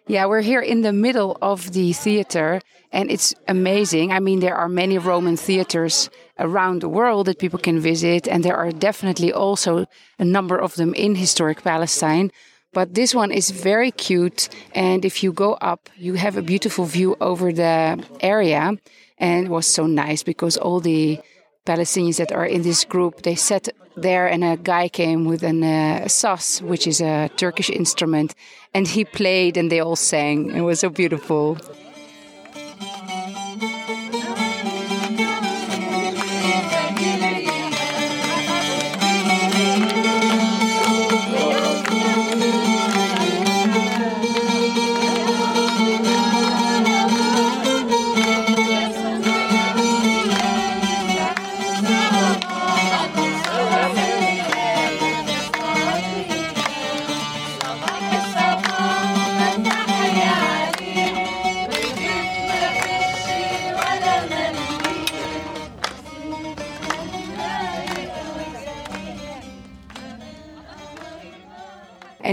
Yeah, 0.07 0.27
we're 0.27 0.43
here 0.43 0.61
in 0.61 0.83
the 0.83 0.93
middle 0.93 1.39
of 1.41 1.73
the 1.73 1.95
theater, 1.95 2.61
and 2.93 3.11
it's 3.11 3.35
amazing. 3.49 4.13
I 4.13 4.21
mean, 4.21 4.41
there 4.41 4.55
are 4.55 4.69
many 4.69 4.99
Roman 4.99 5.37
theaters 5.37 6.11
around 6.39 6.83
the 6.83 6.89
world 6.89 7.27
that 7.27 7.39
people 7.39 7.59
can 7.59 7.81
visit, 7.81 8.29
and 8.29 8.45
there 8.45 8.57
are 8.57 8.71
definitely 8.71 9.33
also 9.33 9.87
a 10.19 10.25
number 10.25 10.59
of 10.59 10.75
them 10.75 10.93
in 10.95 11.15
historic 11.15 11.65
Palestine. 11.65 12.31
But 12.73 12.95
this 12.95 13.15
one 13.15 13.33
is 13.33 13.51
very 13.51 13.91
cute, 13.91 14.49
and 14.75 15.05
if 15.05 15.23
you 15.23 15.33
go 15.33 15.55
up, 15.55 15.89
you 15.97 16.15
have 16.15 16.37
a 16.37 16.43
beautiful 16.43 16.85
view 16.85 17.17
over 17.21 17.53
the 17.53 18.05
area. 18.21 18.77
And 19.19 19.47
it 19.47 19.51
was 19.51 19.67
so 19.67 19.87
nice 19.87 20.23
because 20.23 20.59
all 20.59 20.81
the 20.81 21.19
Palestinians 21.65 22.19
that 22.19 22.33
are 22.33 22.47
in 22.47 22.63
this 22.63 22.85
group 22.85 23.23
they 23.23 23.35
sat 23.35 23.69
there, 23.97 24.27
and 24.27 24.45
a 24.45 24.57
guy 24.57 24.89
came 24.89 25.25
with 25.25 25.43
an 25.43 25.63
uh, 25.63 26.05
saz, 26.07 26.61
which 26.61 26.87
is 26.87 27.01
a 27.01 27.31
Turkish 27.37 27.71
instrument, 27.71 28.35
and 28.75 28.87
he 28.87 29.05
played, 29.05 29.57
and 29.57 29.73
they 29.73 29.81
all 29.81 29.97
sang. 29.97 30.51
It 30.51 30.61
was 30.61 30.81
so 30.81 30.91
beautiful. 30.91 31.59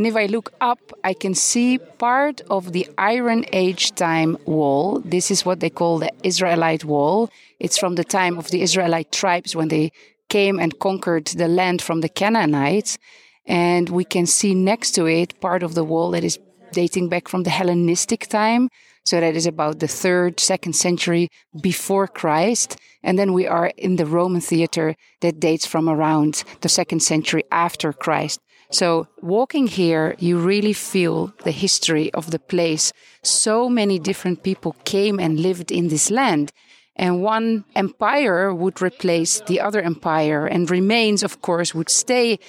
And 0.03 0.09
if 0.09 0.17
I 0.17 0.25
look 0.25 0.51
up, 0.59 0.91
I 1.05 1.13
can 1.13 1.33
see 1.33 1.77
part 1.77 2.41
of 2.49 2.73
the 2.73 2.85
Iron 2.97 3.45
Age 3.53 3.95
time 3.95 4.37
wall. 4.45 4.99
This 4.99 5.31
is 5.31 5.45
what 5.45 5.61
they 5.61 5.69
call 5.69 5.97
the 5.97 6.11
Israelite 6.23 6.83
wall. 6.83 7.29
It's 7.57 7.77
from 7.77 7.95
the 7.95 8.03
time 8.03 8.37
of 8.37 8.51
the 8.51 8.61
Israelite 8.61 9.13
tribes 9.13 9.55
when 9.55 9.69
they 9.69 9.93
came 10.27 10.59
and 10.59 10.77
conquered 10.77 11.27
the 11.27 11.47
land 11.47 11.81
from 11.81 12.01
the 12.01 12.09
Canaanites. 12.09 12.97
And 13.45 13.87
we 13.87 14.03
can 14.03 14.25
see 14.25 14.53
next 14.53 14.91
to 14.95 15.05
it 15.05 15.39
part 15.39 15.63
of 15.63 15.73
the 15.73 15.85
wall 15.85 16.11
that 16.11 16.25
is 16.25 16.37
dating 16.73 17.07
back 17.07 17.29
from 17.29 17.43
the 17.43 17.49
Hellenistic 17.49 18.27
time. 18.27 18.67
So 19.05 19.21
that 19.21 19.37
is 19.37 19.45
about 19.45 19.79
the 19.79 19.87
third, 19.87 20.37
second 20.37 20.73
century 20.73 21.29
before 21.61 22.09
Christ. 22.09 22.75
And 23.03 23.17
then 23.17 23.31
we 23.31 23.47
are 23.47 23.71
in 23.77 23.95
the 23.95 24.05
Roman 24.05 24.41
theater 24.41 24.97
that 25.21 25.39
dates 25.39 25.65
from 25.65 25.87
around 25.87 26.43
the 26.59 26.67
second 26.67 26.99
century 26.99 27.45
after 27.53 27.93
Christ. 27.93 28.41
So 28.73 29.07
walking 29.21 29.67
here, 29.67 30.15
you 30.17 30.39
really 30.39 30.73
feel 30.73 31.31
the 31.43 31.51
history 31.51 32.11
of 32.15 32.31
the 32.31 32.39
place. 32.39 32.91
So 33.21 33.69
many 33.69 33.99
different 33.99 34.41
people 34.41 34.75
came 34.83 35.19
and 35.19 35.39
lived 35.39 35.71
in 35.71 35.89
this 35.89 36.09
land. 36.09 36.51
And 36.95 37.21
one 37.21 37.65
empire 37.75 38.51
would 38.51 38.81
replace 38.81 39.41
the 39.41 39.59
other 39.59 39.81
empire, 39.81 40.47
and 40.47 40.69
remains, 40.69 41.21
of 41.21 41.41
course, 41.41 41.75
would 41.75 41.89
stay. 41.89 42.39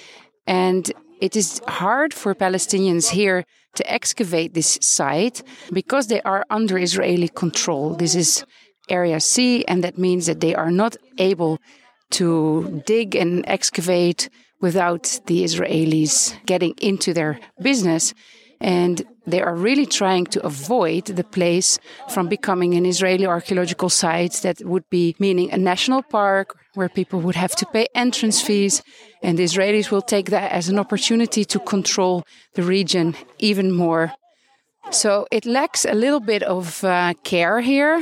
And 0.47 0.91
it 1.21 1.35
is 1.35 1.61
hard 1.67 2.11
for 2.11 2.33
Palestinians 2.33 3.09
here 3.09 3.45
to 3.75 3.83
excavate 3.91 4.55
this 4.55 4.79
site 4.81 5.43
because 5.71 6.07
they 6.07 6.21
are 6.23 6.43
under 6.49 6.77
Israeli 6.79 7.27
control. 7.27 7.95
This 7.95 8.15
is 8.15 8.45
Area 8.89 9.19
C, 9.19 9.63
and 9.65 9.83
that 9.83 9.97
means 9.97 10.25
that 10.25 10.41
they 10.41 10.55
are 10.55 10.71
not 10.71 10.95
able 11.19 11.59
to 12.11 12.81
dig 12.85 13.15
and 13.15 13.43
excavate 13.47 14.29
without 14.67 15.05
the 15.29 15.37
Israelis 15.47 16.15
getting 16.51 16.73
into 16.89 17.09
their 17.13 17.33
business. 17.69 18.03
And 18.59 18.95
they 19.31 19.41
are 19.47 19.63
really 19.67 19.87
trying 20.01 20.25
to 20.33 20.39
avoid 20.51 21.03
the 21.19 21.27
place 21.37 21.69
from 22.13 22.25
becoming 22.37 22.71
an 22.73 22.85
Israeli 22.93 23.27
archaeological 23.37 23.91
site 24.03 24.35
that 24.45 24.57
would 24.71 24.87
be 24.99 25.05
meaning 25.25 25.47
a 25.51 25.65
national 25.71 26.01
park 26.17 26.47
where 26.77 26.89
people 26.99 27.19
would 27.25 27.39
have 27.43 27.55
to 27.59 27.65
pay 27.75 27.85
entrance 28.05 28.39
fees. 28.47 28.75
And 29.25 29.33
the 29.37 29.47
Israelis 29.49 29.91
will 29.91 30.07
take 30.15 30.27
that 30.35 30.49
as 30.59 30.65
an 30.69 30.79
opportunity 30.83 31.43
to 31.53 31.59
control 31.73 32.15
the 32.57 32.63
region 32.77 33.07
even 33.49 33.67
more. 33.83 34.05
So 35.01 35.09
it 35.37 35.45
lacks 35.57 35.81
a 35.85 35.99
little 36.03 36.23
bit 36.33 36.43
of 36.57 36.65
uh, 36.83 37.13
care 37.31 37.59
here. 37.71 37.95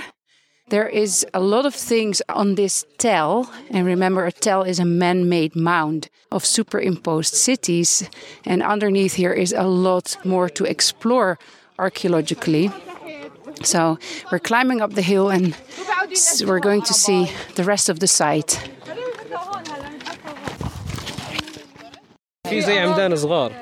There 0.70 0.86
is 0.88 1.24
a 1.32 1.40
lot 1.40 1.64
of 1.64 1.74
things 1.74 2.20
on 2.28 2.54
this 2.56 2.84
tell, 2.98 3.50
and 3.70 3.86
remember, 3.86 4.26
a 4.26 4.32
tell 4.32 4.62
is 4.64 4.78
a 4.78 4.84
man 4.84 5.26
made 5.28 5.56
mound 5.56 6.10
of 6.30 6.44
superimposed 6.44 7.34
cities, 7.34 8.08
and 8.44 8.62
underneath 8.62 9.14
here 9.14 9.32
is 9.32 9.52
a 9.54 9.62
lot 9.66 10.16
more 10.24 10.50
to 10.50 10.64
explore 10.64 11.38
archaeologically. 11.78 12.70
So 13.62 13.98
we're 14.30 14.38
climbing 14.50 14.82
up 14.82 14.92
the 14.92 15.02
hill 15.02 15.30
and 15.30 15.56
s- 16.10 16.42
we're 16.44 16.60
going 16.60 16.82
to 16.82 16.92
see 16.94 17.30
the 17.54 17.64
rest 17.64 17.88
of 17.88 17.98
the 18.00 18.06
site. 18.06 18.60
في 22.48 22.60
زي 22.62 22.78
عمدان 22.78 23.16
صغار 23.16 23.52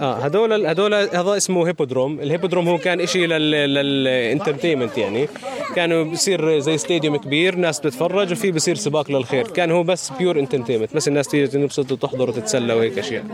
آه 0.00 0.14
هدول 0.14 0.66
هدول 0.66 0.94
هذا 0.94 1.36
اسمه 1.36 1.68
هيبودروم. 1.68 2.20
الهيبودروم 2.20 2.68
هو 2.68 2.78
كان 2.78 2.98
لل 3.14 3.50
للإنترتينمنت 3.50 4.98
يعني. 4.98 5.28
كانوا 5.76 6.04
بصير 6.04 6.58
زي 6.58 6.78
ستاديوم 6.78 7.16
كبير 7.16 7.56
ناس 7.56 7.80
بتتفرج 7.80 8.32
وفي 8.32 8.52
بصير 8.52 8.74
سباق 8.74 9.10
للخير. 9.10 9.46
كان 9.46 9.70
هو 9.70 9.82
بس 9.82 10.12
بيور 10.18 10.38
انترتينمنت 10.38 10.96
بس 10.96 11.08
الناس 11.08 11.28
تيجي 11.28 11.46
تنبسط 11.46 11.92
وتحضر 11.92 12.28
وتتسلى 12.28 12.74
وهيك 12.74 12.98
أشياء. 12.98 13.24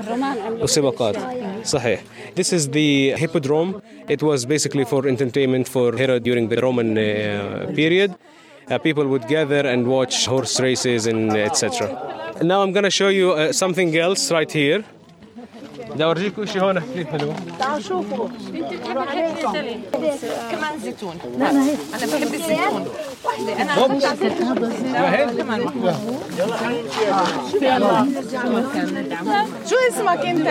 وسباقات. 0.62 1.16
صحيح. 1.64 2.02
This 2.40 2.52
is 2.52 2.68
the 2.68 3.14
hippodrome 3.22 3.82
it 4.08 4.22
was 4.22 4.44
basically 4.44 4.84
for 4.84 5.06
entertainment 5.08 5.68
for 5.68 5.96
Herod 5.96 6.22
during 6.22 6.48
the 6.48 6.60
Roman 6.66 6.98
uh, 6.98 7.02
period. 7.80 8.10
Uh, 8.70 8.78
people 8.78 9.06
would 9.12 9.26
gather 9.36 9.62
and 9.72 9.80
watch 9.96 10.14
horse 10.32 10.60
races 10.60 11.06
and 11.12 11.32
etc. 11.48 11.62
Now 12.50 12.58
I'm 12.62 12.72
gonna 12.76 12.96
show 13.00 13.10
you 13.20 13.26
uh, 13.32 13.52
something 13.62 13.90
else 14.06 14.22
right 14.30 14.52
here. 14.62 14.80
بدي 15.94 16.05
أورجيكم 16.05 16.46
شيء 16.46 16.62
هون 16.62 16.79
كثير 16.79 17.07
حلو 17.07 17.33
تعالوا 17.59 17.81
شوفوا. 17.81 18.29
أنت 18.29 18.72
بتحبي 18.74 19.03
الحكي 19.03 19.79
كمان 20.50 20.79
زيتون. 20.79 21.18
أنا 21.37 22.07
بحب 22.07 22.35
الزيتون. 22.35 22.88
شو 29.68 29.76
اسمك 29.88 30.26
أنت؟ 30.26 30.48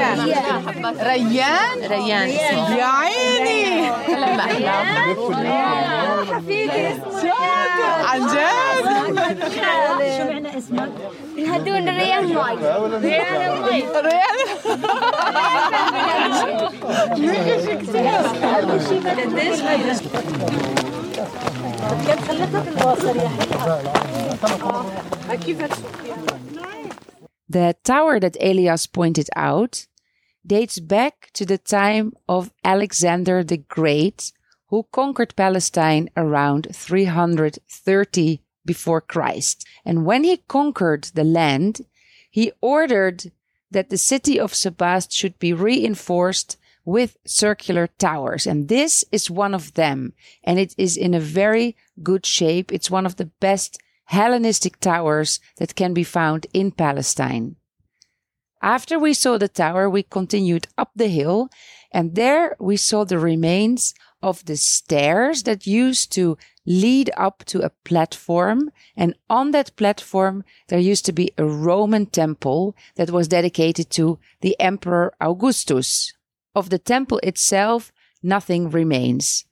ريان؟ 1.01 1.77
ريان. 1.89 2.29
يا 2.29 2.86
عيني. 2.86 3.89
هلا 4.08 4.36
حبيبي 6.34 6.93
عن 8.05 8.19
جد؟ 8.27 8.86
شو 10.17 10.23
معنى 10.32 10.58
اسمك؟ 10.58 10.89
هدون 11.38 11.89
ريان 11.89 12.34
ماي. 12.34 12.55
ريان. 13.01 13.62
ماي 13.62 13.84
ريان 13.95 14.39
كثير 17.82 19.10
قديش؟ 19.10 19.60
كيف 22.06 22.28
خليتها 22.28 22.62
في 22.62 22.68
الواصل 22.68 23.16
يا 25.28 25.37
كيف 25.37 25.58
The 27.48 27.76
tower 27.84 28.18
that 28.18 28.37
Elias 28.40 28.87
pointed 28.87 29.28
out 29.37 29.87
dates 30.46 30.80
back 30.80 31.30
to 31.34 31.44
the 31.46 31.58
time 31.58 32.12
of 32.28 32.50
Alexander 32.64 33.44
the 33.44 33.58
Great, 33.58 34.32
who 34.70 34.87
conquered 34.90 35.37
Palestine 35.37 36.08
around 36.16 36.66
330 36.72 38.42
before 38.64 39.00
Christ. 39.00 39.64
And 39.84 40.04
when 40.04 40.24
he 40.24 40.38
conquered 40.48 41.04
the 41.14 41.24
land, 41.24 41.87
he 42.30 42.52
ordered 42.60 43.30
that 43.70 43.90
the 43.90 43.98
city 43.98 44.40
of 44.40 44.52
Sebast 44.54 45.12
should 45.12 45.38
be 45.38 45.52
reinforced 45.52 46.56
with 46.85 47.17
circular 47.25 47.87
towers. 47.87 48.47
And 48.47 48.67
this 48.67 49.03
is 49.11 49.29
one 49.29 49.53
of 49.53 49.73
them. 49.73 50.13
And 50.43 50.59
it 50.59 50.73
is 50.77 50.97
in 50.97 51.13
a 51.13 51.19
very 51.19 51.75
good 52.01 52.25
shape. 52.25 52.71
It's 52.71 52.91
one 52.91 53.05
of 53.05 53.17
the 53.17 53.31
best 53.39 53.79
Hellenistic 54.05 54.79
towers 54.79 55.39
that 55.57 55.75
can 55.75 55.93
be 55.93 56.03
found 56.03 56.47
in 56.51 56.71
Palestine. 56.71 57.57
After 58.59 58.97
we 58.97 59.13
saw 59.13 59.37
the 59.37 59.47
tower, 59.47 59.87
we 59.87 60.01
continued 60.01 60.67
up 60.79 60.89
the 60.95 61.09
hill 61.09 61.49
and 61.91 62.15
there 62.15 62.55
we 62.59 62.77
saw 62.77 63.03
the 63.03 63.19
remains 63.19 63.93
of 64.21 64.45
the 64.45 64.57
stairs 64.57 65.43
that 65.43 65.65
used 65.65 66.11
to 66.13 66.37
lead 66.65 67.09
up 67.17 67.43
to 67.45 67.61
a 67.61 67.71
platform. 67.83 68.71
And 68.95 69.15
on 69.29 69.51
that 69.51 69.75
platform, 69.75 70.43
there 70.67 70.79
used 70.79 71.05
to 71.05 71.11
be 71.11 71.31
a 71.37 71.45
Roman 71.45 72.05
temple 72.05 72.75
that 72.95 73.11
was 73.11 73.27
dedicated 73.27 73.89
to 73.91 74.19
the 74.41 74.59
Emperor 74.59 75.13
Augustus. 75.21 76.13
Of 76.55 76.69
the 76.69 76.79
temple 76.79 77.19
itself, 77.23 77.91
nothing 78.23 78.69
remains. 78.69 79.45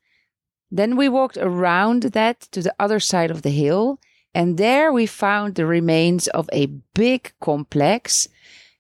Then 0.70 0.96
we 0.96 1.08
walked 1.08 1.38
around 1.38 2.04
that 2.04 2.42
to 2.52 2.62
the 2.62 2.76
other 2.80 3.00
side 3.00 3.32
of 3.32 3.42
the 3.42 3.52
hill, 3.52 4.00
and 4.34 4.58
there 4.58 4.92
we 4.92 5.06
found 5.06 5.56
the 5.56 5.66
remains 5.66 6.28
of 6.28 6.50
a 6.52 6.68
big 6.94 7.34
complex. 7.40 8.28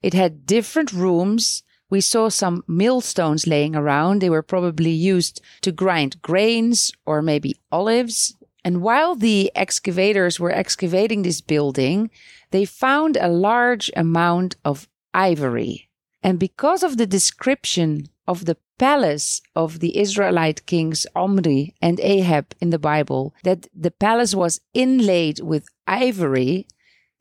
It 0.01 0.13
had 0.13 0.45
different 0.45 0.91
rooms. 0.91 1.63
We 1.89 2.01
saw 2.01 2.29
some 2.29 2.63
millstones 2.67 3.47
laying 3.47 3.75
around. 3.75 4.21
They 4.21 4.29
were 4.29 4.43
probably 4.43 4.91
used 4.91 5.41
to 5.61 5.71
grind 5.71 6.21
grains 6.21 6.91
or 7.05 7.21
maybe 7.21 7.55
olives. 7.71 8.35
And 8.63 8.81
while 8.81 9.15
the 9.15 9.49
excavators 9.55 10.39
were 10.39 10.51
excavating 10.51 11.21
this 11.21 11.39
building, 11.39 12.11
they 12.51 12.65
found 12.65 13.15
a 13.15 13.29
large 13.29 13.89
amount 13.95 14.57
of 14.65 14.89
ivory. 15.13 15.86
And 16.23 16.39
because 16.39 16.83
of 16.83 16.97
the 16.97 17.07
description 17.07 18.09
of 18.27 18.45
the 18.45 18.57
palace 18.77 19.41
of 19.55 19.79
the 19.79 19.97
Israelite 19.97 20.65
kings 20.65 21.07
Omri 21.15 21.75
and 21.81 21.99
Ahab 21.99 22.53
in 22.59 22.69
the 22.69 22.79
Bible, 22.79 23.33
that 23.43 23.67
the 23.73 23.91
palace 23.91 24.35
was 24.35 24.61
inlaid 24.73 25.39
with 25.39 25.67
ivory, 25.87 26.67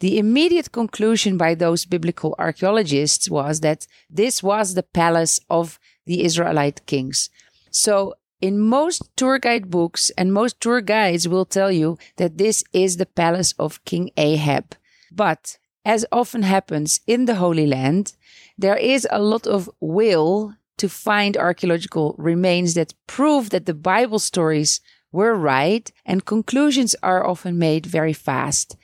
the 0.00 0.18
immediate 0.18 0.72
conclusion 0.72 1.38
by 1.38 1.54
those 1.54 1.86
biblical 1.86 2.34
archaeologists 2.38 3.30
was 3.30 3.60
that 3.60 3.86
this 4.10 4.42
was 4.42 4.74
the 4.74 4.82
palace 4.82 5.40
of 5.48 5.78
the 6.04 6.22
Israelite 6.24 6.84
kings. 6.86 7.30
So, 7.70 8.14
in 8.42 8.60
most 8.60 9.02
tour 9.16 9.38
guide 9.38 9.70
books 9.70 10.10
and 10.18 10.32
most 10.32 10.60
tour 10.60 10.82
guides 10.82 11.26
will 11.26 11.46
tell 11.46 11.72
you 11.72 11.96
that 12.16 12.36
this 12.36 12.62
is 12.74 12.98
the 12.98 13.06
palace 13.06 13.54
of 13.58 13.82
King 13.86 14.10
Ahab. 14.18 14.74
But, 15.10 15.56
as 15.86 16.04
often 16.12 16.42
happens 16.42 17.00
in 17.06 17.24
the 17.24 17.36
Holy 17.36 17.66
Land, 17.66 18.12
there 18.58 18.76
is 18.76 19.06
a 19.10 19.20
lot 19.20 19.46
of 19.46 19.70
will 19.80 20.54
to 20.78 20.88
find 20.88 21.36
archaeological 21.36 22.14
remains 22.18 22.74
that 22.74 22.94
prove 23.06 23.50
that 23.50 23.66
the 23.66 23.74
Bible 23.74 24.18
stories 24.18 24.80
were 25.12 25.34
right, 25.34 25.90
and 26.04 26.24
conclusions 26.24 26.94
are 27.02 27.26
often 27.26 27.58
made 27.58 27.86
very 27.86 28.12
fast. 28.12 28.76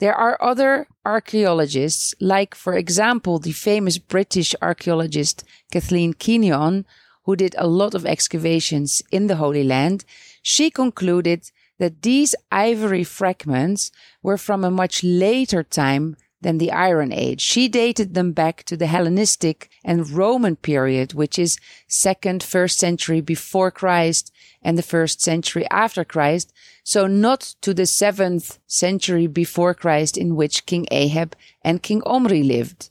There 0.00 0.14
are 0.14 0.40
other 0.40 0.86
archaeologists, 1.04 2.14
like, 2.20 2.54
for 2.54 2.74
example, 2.74 3.38
the 3.38 3.52
famous 3.52 3.98
British 3.98 4.54
archaeologist 4.62 5.44
Kathleen 5.72 6.12
Kenyon, 6.12 6.86
who 7.24 7.36
did 7.36 7.54
a 7.58 7.66
lot 7.66 7.94
of 7.94 8.06
excavations 8.06 9.02
in 9.10 9.26
the 9.26 9.36
Holy 9.36 9.64
Land. 9.64 10.04
She 10.42 10.70
concluded 10.70 11.50
that 11.78 12.02
these 12.02 12.34
ivory 12.52 13.04
fragments 13.04 13.90
were 14.22 14.38
from 14.38 14.64
a 14.64 14.70
much 14.70 15.02
later 15.02 15.62
time 15.62 16.16
than 16.40 16.58
the 16.58 16.72
Iron 16.72 17.12
Age. 17.12 17.40
She 17.40 17.68
dated 17.68 18.14
them 18.14 18.32
back 18.32 18.62
to 18.64 18.76
the 18.76 18.86
Hellenistic 18.86 19.70
and 19.84 20.08
Roman 20.10 20.56
period, 20.56 21.14
which 21.14 21.38
is 21.38 21.58
second, 21.88 22.42
first 22.42 22.78
century 22.78 23.20
before 23.20 23.70
Christ 23.70 24.32
and 24.62 24.78
the 24.78 24.82
first 24.82 25.20
century 25.20 25.66
after 25.70 26.04
Christ. 26.04 26.52
So 26.84 27.06
not 27.06 27.54
to 27.62 27.74
the 27.74 27.86
seventh 27.86 28.58
century 28.66 29.26
before 29.26 29.74
Christ 29.74 30.16
in 30.16 30.36
which 30.36 30.66
King 30.66 30.86
Ahab 30.90 31.36
and 31.62 31.82
King 31.82 32.02
Omri 32.04 32.42
lived. 32.42 32.90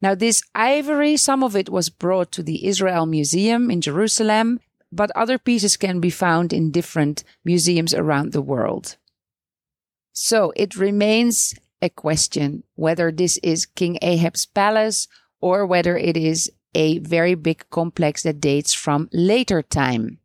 Now, 0.00 0.16
this 0.16 0.42
ivory, 0.54 1.16
some 1.16 1.44
of 1.44 1.54
it 1.54 1.68
was 1.68 1.88
brought 1.88 2.32
to 2.32 2.42
the 2.42 2.66
Israel 2.66 3.06
Museum 3.06 3.70
in 3.70 3.80
Jerusalem, 3.80 4.58
but 4.90 5.12
other 5.12 5.38
pieces 5.38 5.76
can 5.76 6.00
be 6.00 6.10
found 6.10 6.52
in 6.52 6.72
different 6.72 7.22
museums 7.44 7.94
around 7.94 8.32
the 8.32 8.42
world. 8.42 8.96
So 10.12 10.52
it 10.56 10.76
remains 10.76 11.54
a 11.82 11.90
question 11.90 12.62
whether 12.76 13.10
this 13.12 13.38
is 13.42 13.66
King 13.66 13.98
Ahab's 14.00 14.46
palace 14.46 15.08
or 15.40 15.66
whether 15.66 15.98
it 15.98 16.16
is 16.16 16.50
a 16.74 16.98
very 17.00 17.34
big 17.34 17.68
complex 17.70 18.22
that 18.22 18.40
dates 18.40 18.72
from 18.72 19.10
later 19.12 19.60
time. 19.60 20.18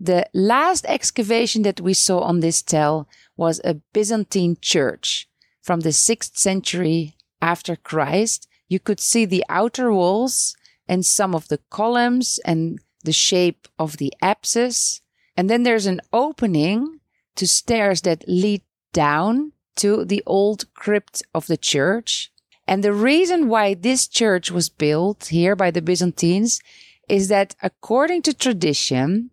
The 0.00 0.28
last 0.34 0.84
excavation 0.86 1.62
that 1.62 1.80
we 1.80 1.94
saw 1.94 2.20
on 2.20 2.40
this 2.40 2.62
tell 2.62 3.08
was 3.36 3.60
a 3.62 3.74
Byzantine 3.92 4.56
church 4.60 5.28
from 5.62 5.80
the 5.80 5.90
6th 5.90 6.36
century 6.36 7.16
after 7.40 7.76
Christ. 7.76 8.48
You 8.68 8.80
could 8.80 9.00
see 9.00 9.24
the 9.24 9.44
outer 9.48 9.92
walls 9.92 10.56
and 10.88 11.04
some 11.04 11.34
of 11.34 11.48
the 11.48 11.60
columns 11.70 12.40
and 12.44 12.80
the 13.04 13.12
shape 13.12 13.68
of 13.78 13.98
the 13.98 14.12
apsis. 14.22 15.00
And 15.36 15.48
then 15.48 15.62
there's 15.62 15.86
an 15.86 16.00
opening 16.12 17.00
to 17.36 17.46
stairs 17.46 18.02
that 18.02 18.24
lead 18.26 18.62
down 18.92 19.52
to 19.76 20.04
the 20.04 20.22
old 20.26 20.72
crypt 20.74 21.22
of 21.34 21.46
the 21.46 21.56
church. 21.56 22.32
And 22.66 22.82
the 22.82 22.92
reason 22.92 23.48
why 23.48 23.74
this 23.74 24.08
church 24.08 24.50
was 24.50 24.68
built 24.68 25.26
here 25.26 25.54
by 25.54 25.70
the 25.70 25.82
Byzantines 25.82 26.60
is 27.08 27.28
that 27.28 27.54
according 27.62 28.22
to 28.22 28.34
tradition, 28.34 29.30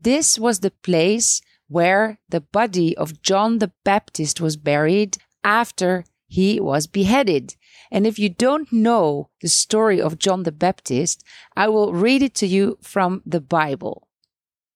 this 0.00 0.38
was 0.38 0.60
the 0.60 0.70
place 0.70 1.40
where 1.68 2.18
the 2.28 2.40
body 2.40 2.96
of 2.96 3.22
John 3.22 3.58
the 3.58 3.72
Baptist 3.82 4.40
was 4.40 4.56
buried 4.56 5.18
after 5.42 6.04
he 6.28 6.60
was 6.60 6.86
beheaded. 6.86 7.56
And 7.90 8.06
if 8.06 8.18
you 8.18 8.28
don't 8.28 8.72
know 8.72 9.30
the 9.40 9.48
story 9.48 10.00
of 10.00 10.18
John 10.18 10.42
the 10.42 10.52
Baptist, 10.52 11.24
I 11.56 11.68
will 11.68 11.92
read 11.92 12.22
it 12.22 12.34
to 12.36 12.46
you 12.46 12.78
from 12.82 13.22
the 13.26 13.40
Bible. 13.40 14.08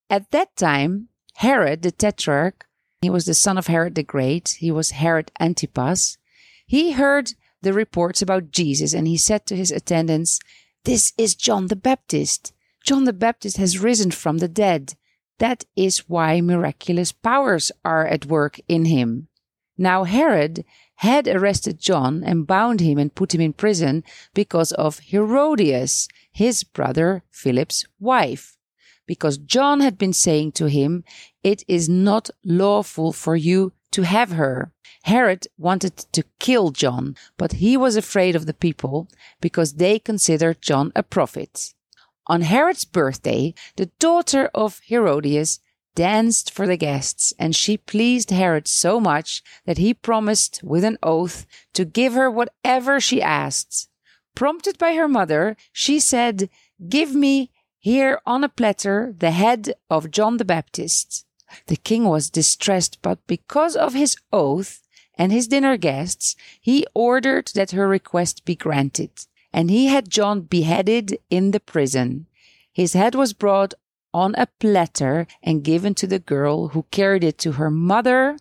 At 0.09 0.31
that 0.33 0.57
time, 0.57 1.09
Herod 1.35 1.83
the 1.83 1.93
Tetrarch, 1.93 2.67
he 3.03 3.11
was 3.11 3.25
the 3.25 3.35
son 3.35 3.59
of 3.59 3.67
Herod 3.67 3.95
the 3.95 4.03
Great, 4.03 4.57
he 4.59 4.71
was 4.71 4.91
Herod 4.91 5.31
Antipas, 5.41 6.19
he 6.67 6.93
heard 6.93 7.33
the 7.63 7.73
reports 7.73 8.23
about 8.23 8.53
Jesus 8.53 8.95
and 8.95 9.07
he 9.07 9.17
said 9.17 9.47
to 9.47 9.57
his 9.57 9.71
attendants, 9.71 10.39
This 10.85 11.13
is 11.19 11.35
John 11.35 11.67
the 11.67 11.77
Baptist. 11.77 12.53
John 12.85 13.05
the 13.05 13.13
Baptist 13.13 13.57
has 13.57 13.79
risen 13.79 14.11
from 14.11 14.39
the 14.39 14.49
dead. 14.49 14.95
That 15.39 15.65
is 15.75 16.09
why 16.09 16.41
miraculous 16.41 17.13
powers 17.13 17.73
are 17.85 18.07
at 18.07 18.27
work 18.27 18.61
in 18.69 18.85
him. 18.85 19.29
Now 19.77 20.05
Herod 20.05 20.65
had 20.97 21.27
arrested 21.27 21.81
John 21.81 22.23
and 22.23 22.47
bound 22.47 22.81
him 22.81 22.99
and 22.99 23.15
put 23.15 23.35
him 23.35 23.41
in 23.41 23.55
prison 23.55 24.05
because 24.35 24.73
of 24.73 25.01
Herodias, 25.01 26.09
his 26.31 26.63
brother 26.63 27.25
Philip's 27.31 27.85
wife. 27.99 28.59
Because 29.07 29.39
John 29.39 29.81
had 29.81 29.99
been 29.99 30.13
saying 30.13 30.53
to 30.53 30.67
him, 30.67 31.03
It 31.43 31.65
is 31.67 31.89
not 31.89 32.31
lawful 32.45 33.13
for 33.13 33.35
you 33.35 33.73
to 33.93 34.03
have 34.03 34.33
her. 34.33 34.73
Herod 35.05 35.47
wanted 35.57 35.97
to 36.13 36.25
kill 36.39 36.71
John, 36.71 37.17
but 37.39 37.55
he 37.55 37.77
was 37.77 37.97
afraid 37.97 38.37
of 38.37 38.47
the 38.47 38.55
people 38.55 39.09
because 39.41 39.75
they 39.75 39.99
considered 39.99 40.61
John 40.61 40.93
a 40.95 41.03
prophet. 41.03 41.73
On 42.27 42.43
Herod's 42.43 42.85
birthday, 42.85 43.55
the 43.77 43.87
daughter 43.99 44.51
of 44.55 44.81
Herodias 44.87 45.61
danced 45.95 46.51
for 46.53 46.67
the 46.67 46.77
guests, 46.77 47.33
and 47.39 47.57
she 47.57 47.77
pleased 47.77 48.31
Herod 48.31 48.69
so 48.69 49.01
much 49.01 49.43
that 49.65 49.79
he 49.79 49.95
promised 49.95 50.63
with 50.63 50.85
an 50.85 50.99
oath 51.03 51.47
to 51.73 51.85
give 51.85 52.13
her 52.13 52.31
whatever 52.31 53.01
she 53.01 53.23
asked. 53.23 53.89
Prompted 54.35 54.79
by 54.79 54.95
her 54.95 55.09
mother, 55.09 55.57
she 55.73 55.99
said, 55.99 56.51
Give 56.89 57.15
me 57.15 57.51
here 57.79 58.21
on 58.27 58.45
a 58.45 58.49
platter 58.49 59.15
the 59.19 59.31
head 59.31 59.73
of 59.89 60.11
John 60.11 60.37
the 60.37 60.45
Baptist. 60.45 61.25
The 61.67 61.77
king 61.77 62.05
was 62.05 62.31
distressed, 62.31 62.99
but 63.03 63.27
because 63.27 63.77
of 63.77 63.95
his 63.95 64.17
oath 64.33 64.81
and 65.17 65.33
his 65.33 65.49
dinner 65.49 65.77
guests, 65.77 66.37
he 66.61 66.87
ordered 66.95 67.49
that 67.55 67.73
her 67.73 67.89
request 67.89 68.45
be 68.45 68.55
granted. 68.55 69.11
And 69.53 69.71
he 69.71 69.87
had 69.87 70.09
John 70.09 70.43
beheaded 70.43 71.19
in 71.29 71.51
the 71.51 71.61
prison. 71.61 72.27
His 72.73 72.93
head 72.93 73.15
was 73.15 73.33
brought 73.33 73.75
on 74.15 74.35
a 74.37 74.47
platter 74.47 75.27
and 75.43 75.65
given 75.65 75.95
to 75.95 76.07
the 76.07 76.19
girl 76.19 76.69
who 76.69 76.87
carried 76.91 77.25
it 77.25 77.39
to 77.39 77.53
her 77.53 77.71
mother. 77.71 78.37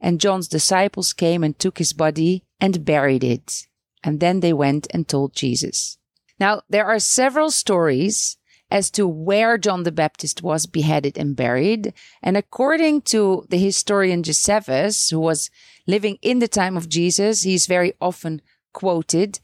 And 0.00 0.20
John's 0.20 0.48
disciples 0.48 1.12
came 1.12 1.42
and 1.44 1.58
took 1.58 1.78
his 1.78 1.92
body 1.92 2.44
and 2.60 2.84
buried 2.84 3.24
it. 3.24 3.66
And 4.02 4.20
then 4.20 4.40
they 4.40 4.52
went 4.52 4.86
and 4.90 5.06
told 5.06 5.34
Jesus. 5.34 5.98
Now, 6.38 6.62
there 6.70 6.86
are 6.86 6.98
several 6.98 7.50
stories 7.50 8.38
as 8.70 8.90
to 8.92 9.06
where 9.06 9.58
John 9.58 9.82
the 9.82 9.92
Baptist 9.92 10.42
was 10.42 10.66
beheaded 10.66 11.18
and 11.18 11.36
buried. 11.36 11.92
And 12.22 12.36
according 12.36 13.02
to 13.02 13.46
the 13.48 13.58
historian 13.58 14.22
Josephus, 14.22 15.10
who 15.10 15.20
was 15.20 15.50
living 15.86 16.18
in 16.22 16.38
the 16.38 16.48
time 16.48 16.76
of 16.76 16.88
Jesus, 16.88 17.42
he's 17.42 17.66
very 17.66 17.94
often 18.00 18.42
quoted. 18.72 19.40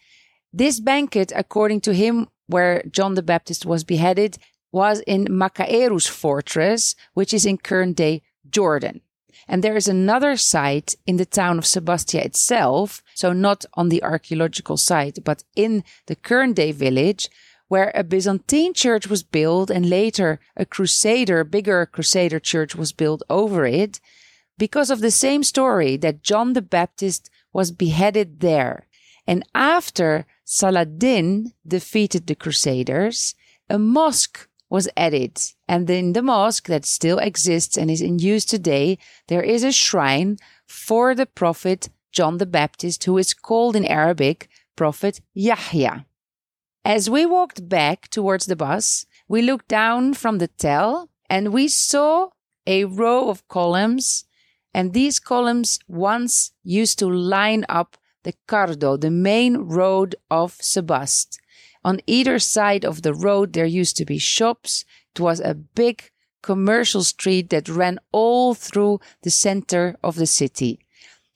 This 0.53 0.81
banquet, 0.81 1.33
according 1.35 1.81
to 1.83 1.95
him, 1.95 2.29
where 2.47 2.83
John 2.91 3.14
the 3.14 3.22
Baptist 3.22 3.66
was 3.66 3.85
beheaded, 3.85 4.39
was 4.72 5.01
in 5.07 5.27
Machaerus 5.27 6.09
fortress, 6.09 6.95
which 7.14 7.35
is 7.35 7.47
in 7.47 7.59
current 7.59 7.97
day 7.97 8.22
Jordan. 8.49 9.01
And 9.49 9.62
there 9.62 9.77
is 9.77 9.89
another 9.89 10.37
site 10.37 10.95
in 11.07 11.16
the 11.16 11.27
town 11.27 11.59
of 11.59 11.66
Sebastia 11.66 12.24
itself, 12.24 13.03
so 13.14 13.33
not 13.33 13.64
on 13.74 13.89
the 13.89 14.03
archaeological 14.03 14.77
site, 14.77 15.18
but 15.24 15.45
in 15.55 15.85
the 16.07 16.16
current 16.16 16.57
day 16.57 16.72
village, 16.72 17.29
where 17.69 17.91
a 17.95 18.05
Byzantine 18.05 18.75
church 18.75 19.09
was 19.09 19.23
built 19.23 19.71
and 19.71 19.89
later 19.89 20.41
a 20.57 20.64
crusader, 20.64 21.45
bigger 21.45 21.87
crusader 21.87 22.39
church 22.39 22.75
was 22.75 22.93
built 22.93 23.23
over 23.29 23.67
it, 23.67 24.01
because 24.59 24.91
of 24.91 25.01
the 25.01 25.11
same 25.11 25.43
story 25.43 25.97
that 25.97 26.23
John 26.23 26.53
the 26.53 26.62
Baptist 26.62 27.29
was 27.53 27.71
beheaded 27.71 28.41
there. 28.41 28.87
And 29.27 29.45
after 29.55 30.27
Saladin 30.45 31.53
defeated 31.67 32.27
the 32.27 32.35
crusaders, 32.35 33.35
a 33.69 33.79
mosque 33.79 34.49
was 34.71 34.89
added. 34.97 35.41
And 35.69 35.89
in 35.91 36.12
the 36.12 36.23
mosque 36.23 36.69
that 36.69 36.85
still 36.85 37.19
exists 37.19 37.77
and 37.77 37.91
is 37.91 38.01
in 38.01 38.19
use 38.19 38.45
today, 38.45 38.99
there 39.29 39.43
is 39.43 39.64
a 39.64 39.73
shrine 39.73 40.39
for 40.67 41.14
the 41.14 41.27
prophet 41.27 41.89
John 42.12 42.39
the 42.39 42.47
Baptist, 42.47 43.05
who 43.05 43.19
is 43.19 43.35
called 43.35 43.77
in 43.77 43.85
Arabic 43.85 44.49
Prophet 44.75 45.21
Yahya. 45.35 46.07
As 46.87 47.11
we 47.11 47.26
walked 47.26 47.68
back 47.68 48.07
towards 48.11 48.47
the 48.47 48.55
bus, 48.55 49.07
we 49.26 49.43
looked 49.43 49.66
down 49.66 50.14
from 50.14 50.39
the 50.39 50.47
tell 50.47 51.11
and 51.28 51.53
we 51.53 51.66
saw 51.66 52.28
a 52.64 52.84
row 52.84 53.28
of 53.28 53.49
columns. 53.49 54.24
And 54.72 54.93
these 54.93 55.18
columns 55.18 55.80
once 55.89 56.53
used 56.62 57.01
to 57.01 57.09
line 57.09 57.66
up 57.68 57.97
the 58.22 58.34
Cardo, 58.47 59.01
the 59.01 59.11
main 59.11 59.57
road 59.57 60.14
of 60.30 60.53
Sebast. 60.61 61.41
On 61.84 61.99
either 62.07 62.39
side 62.39 62.84
of 62.84 63.03
the 63.03 63.14
road, 63.14 63.53
there 63.53 63.66
used 63.66 63.97
to 63.97 64.05
be 64.05 64.18
shops. 64.18 64.84
It 65.12 65.20
was 65.20 65.41
a 65.41 65.55
big 65.55 66.12
commercial 66.41 67.03
street 67.03 67.51
that 67.51 67.68
ran 67.68 67.99
all 68.12 68.55
through 68.55 69.01
the 69.22 69.30
center 69.30 69.97
of 70.05 70.14
the 70.14 70.26
city. 70.26 70.78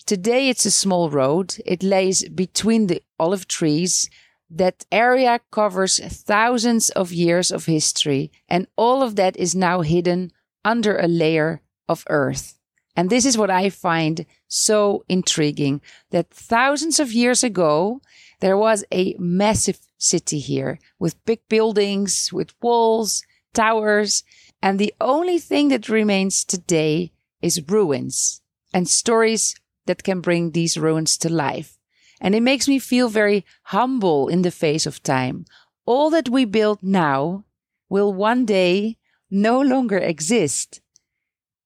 Today, 0.07 0.49
it's 0.49 0.65
a 0.65 0.71
small 0.71 1.11
road. 1.11 1.57
It 1.67 1.83
lays 1.83 2.29
between 2.29 2.87
the 2.87 3.03
olive 3.19 3.49
trees. 3.49 4.09
That 4.51 4.85
area 4.91 5.41
covers 5.53 6.01
thousands 6.01 6.91
of 6.91 7.13
years 7.13 7.53
of 7.53 7.67
history, 7.67 8.33
and 8.49 8.67
all 8.77 9.03
of 9.03 9.15
that 9.17 9.37
is 9.37 9.55
now 9.55 9.83
hidden 9.83 10.33
under 10.65 10.99
a 10.99 11.07
layer 11.07 11.63
of 11.89 12.05
earth. 12.09 12.59
And 12.97 13.09
this 13.09 13.25
is 13.25 13.39
what 13.39 13.51
I 13.51 13.71
find 13.71 14.27
so 14.49 15.05
intriguing 15.09 15.81
that 16.11 16.31
thousands 16.31 16.99
of 16.99 17.13
years 17.13 17.45
ago, 17.45 18.01
there 18.41 18.57
was 18.57 18.85
a 18.93 19.15
massive 19.19 19.79
city 19.97 20.39
here 20.39 20.79
with 20.99 21.25
big 21.25 21.41
buildings, 21.49 22.33
with 22.33 22.53
walls, 22.61 23.23
towers. 23.55 24.25
And 24.63 24.79
the 24.79 24.95
only 25.01 25.39
thing 25.39 25.69
that 25.69 25.89
remains 25.89 26.45
today 26.45 27.13
is 27.41 27.69
ruins 27.69 28.43
and 28.75 28.89
stories 28.89 29.55
that 29.87 30.03
can 30.03 30.21
bring 30.21 30.51
these 30.51 30.77
ruins 30.77 31.17
to 31.19 31.33
life. 31.33 31.80
And 32.21 32.35
it 32.35 32.43
makes 32.43 32.69
me 32.69 32.79
feel 32.79 33.09
very 33.09 33.45
humble 33.65 34.29
in 34.29 34.43
the 34.43 34.51
face 34.51 34.87
of 34.87 35.03
time. 35.03 35.47
All 35.87 36.11
that 36.11 36.29
we 36.29 36.45
build 36.45 36.83
now 36.83 37.45
will 37.89 38.13
one 38.13 38.45
day 38.45 38.99
no 39.31 39.61
longer 39.61 39.99
exist. 39.99 40.81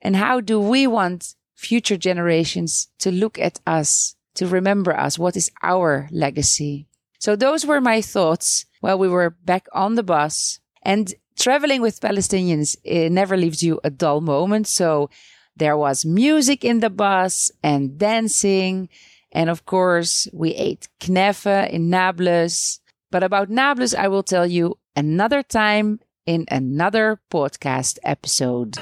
And 0.00 0.16
how 0.16 0.40
do 0.40 0.60
we 0.60 0.86
want 0.86 1.34
future 1.54 1.96
generations 1.96 2.88
to 2.98 3.10
look 3.10 3.38
at 3.38 3.60
us, 3.66 4.16
to 4.34 4.46
remember 4.46 4.96
us? 4.96 5.18
What 5.18 5.36
is 5.36 5.50
our 5.62 6.08
legacy? 6.12 6.86
So 7.18 7.36
those 7.36 7.64
were 7.64 7.80
my 7.80 8.00
thoughts 8.00 8.66
while 8.80 8.98
we 8.98 9.08
were 9.08 9.30
back 9.30 9.66
on 9.72 9.94
the 9.94 10.02
bus 10.02 10.60
and 10.82 11.12
traveling 11.38 11.80
with 11.80 12.00
Palestinians. 12.00 12.76
It 12.84 13.10
never 13.10 13.36
leaves 13.36 13.62
you 13.62 13.80
a 13.82 13.90
dull 13.90 14.20
moment. 14.20 14.68
So 14.68 15.08
there 15.56 15.76
was 15.76 16.04
music 16.04 16.64
in 16.64 16.80
the 16.80 16.90
bus 16.90 17.50
and 17.62 17.96
dancing. 17.98 18.88
And 19.34 19.50
of 19.50 19.66
course, 19.66 20.28
we 20.32 20.54
ate 20.54 20.88
knefe 21.00 21.68
in 21.70 21.90
Nablus. 21.90 22.80
But 23.10 23.22
about 23.22 23.50
Nablus, 23.50 23.94
I 23.94 24.08
will 24.08 24.22
tell 24.22 24.46
you 24.46 24.78
another 24.96 25.42
time 25.42 26.00
in 26.26 26.46
another 26.50 27.20
podcast 27.30 27.98
episode. 28.04 28.78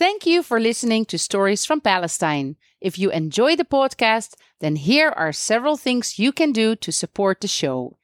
Thank 0.00 0.24
you 0.24 0.42
for 0.42 0.58
listening 0.58 1.04
to 1.12 1.18
Stories 1.18 1.66
from 1.66 1.82
Palestine. 1.82 2.56
If 2.80 2.98
you 2.98 3.10
enjoy 3.10 3.54
the 3.54 3.66
podcast, 3.66 4.32
then 4.60 4.76
here 4.76 5.10
are 5.10 5.30
several 5.30 5.76
things 5.76 6.18
you 6.18 6.32
can 6.32 6.52
do 6.52 6.74
to 6.76 6.90
support 6.90 7.42
the 7.42 7.46
show. 7.46 7.98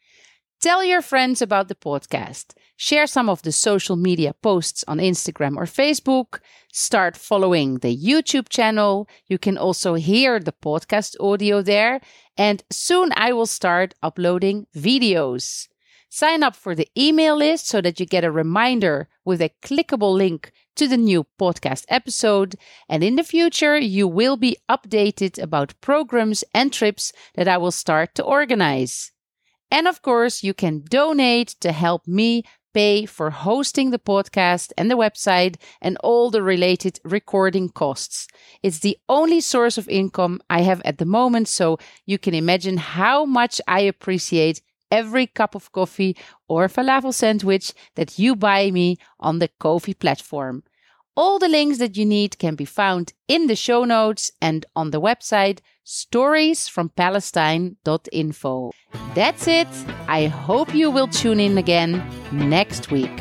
Tell 0.61 0.85
your 0.85 1.01
friends 1.01 1.41
about 1.41 1.69
the 1.69 1.75
podcast. 1.75 2.53
Share 2.77 3.07
some 3.07 3.31
of 3.31 3.41
the 3.41 3.51
social 3.51 3.97
media 3.97 4.35
posts 4.35 4.85
on 4.87 4.99
Instagram 4.99 5.57
or 5.57 5.65
Facebook. 5.65 6.41
Start 6.71 7.17
following 7.17 7.79
the 7.79 7.97
YouTube 7.97 8.51
channel. 8.51 9.09
You 9.27 9.39
can 9.39 9.57
also 9.57 9.95
hear 9.95 10.39
the 10.39 10.53
podcast 10.53 11.17
audio 11.19 11.63
there. 11.63 12.03
And 12.37 12.63
soon 12.71 13.11
I 13.17 13.33
will 13.33 13.47
start 13.47 13.95
uploading 14.03 14.67
videos. 14.77 15.69
Sign 16.09 16.43
up 16.43 16.57
for 16.57 16.75
the 16.75 16.89
email 16.97 17.37
list 17.37 17.67
so 17.67 17.81
that 17.81 18.01
you 18.01 18.07
get 18.07 18.25
a 18.25 18.31
reminder 18.31 19.09
with 19.25 19.43
a 19.43 19.51
clickable 19.63 20.15
link 20.15 20.53
to 20.77 20.87
the 20.87 20.97
new 20.97 21.27
podcast 21.39 21.85
episode. 21.89 22.55
And 22.89 23.03
in 23.03 23.17
the 23.17 23.25
future, 23.25 23.77
you 23.77 24.07
will 24.07 24.37
be 24.37 24.57
updated 24.69 25.43
about 25.43 25.79
programs 25.81 26.45
and 26.55 26.73
trips 26.73 27.13
that 27.35 27.49
I 27.49 27.59
will 27.59 27.73
start 27.73 28.15
to 28.15 28.23
organize. 28.23 29.13
And 29.71 29.89
of 29.89 30.01
course, 30.03 30.43
you 30.43 30.55
can 30.55 30.85
donate 30.89 31.49
to 31.61 31.73
help 31.73 32.07
me 32.07 32.45
pay 32.73 33.07
for 33.07 33.31
hosting 33.31 33.91
the 33.91 33.99
podcast 33.99 34.71
and 34.77 34.91
the 34.91 34.97
website 34.97 35.57
and 35.81 35.97
all 36.05 36.31
the 36.31 36.43
related 36.43 37.01
recording 37.05 37.71
costs. 37.71 38.29
It's 38.63 38.81
the 38.81 38.99
only 39.09 39.41
source 39.41 39.79
of 39.79 39.89
income 39.89 40.43
I 40.51 40.61
have 40.61 40.83
at 40.85 40.99
the 40.99 41.07
moment, 41.07 41.49
so 41.49 41.79
you 42.05 42.19
can 42.19 42.35
imagine 42.35 42.77
how 42.77 43.25
much 43.25 43.63
I 43.67 43.81
appreciate 43.81 44.61
every 44.91 45.27
cup 45.27 45.55
of 45.55 45.73
coffee 45.73 46.15
or 46.49 46.69
falafel 46.69 47.15
sandwich 47.15 47.73
that 47.95 48.19
you 48.19 48.37
buy 48.37 48.71
me 48.71 48.99
on 49.21 49.39
the 49.39 49.49
Ko-fi 49.59 49.95
platform. 49.95 50.63
All 51.17 51.39
the 51.39 51.49
links 51.49 51.79
that 51.79 51.97
you 51.97 52.05
need 52.05 52.39
can 52.39 52.57
be 52.57 52.67
found 52.67 53.15
in 53.27 53.47
the 53.47 53.57
show 53.57 53.85
notes 53.85 54.31
and 54.41 54.67
on 54.77 54.91
the 54.91 55.01
website 55.01 55.61
storiesfrompalestine.info. 55.87 58.73
That's 59.15 59.47
it. 59.47 59.69
I 60.09 60.27
hope 60.27 60.75
you 60.75 60.91
will 60.91 61.09
tune 61.09 61.41
in 61.41 61.57
again 61.57 62.05
next 62.33 62.91
week. 62.91 63.19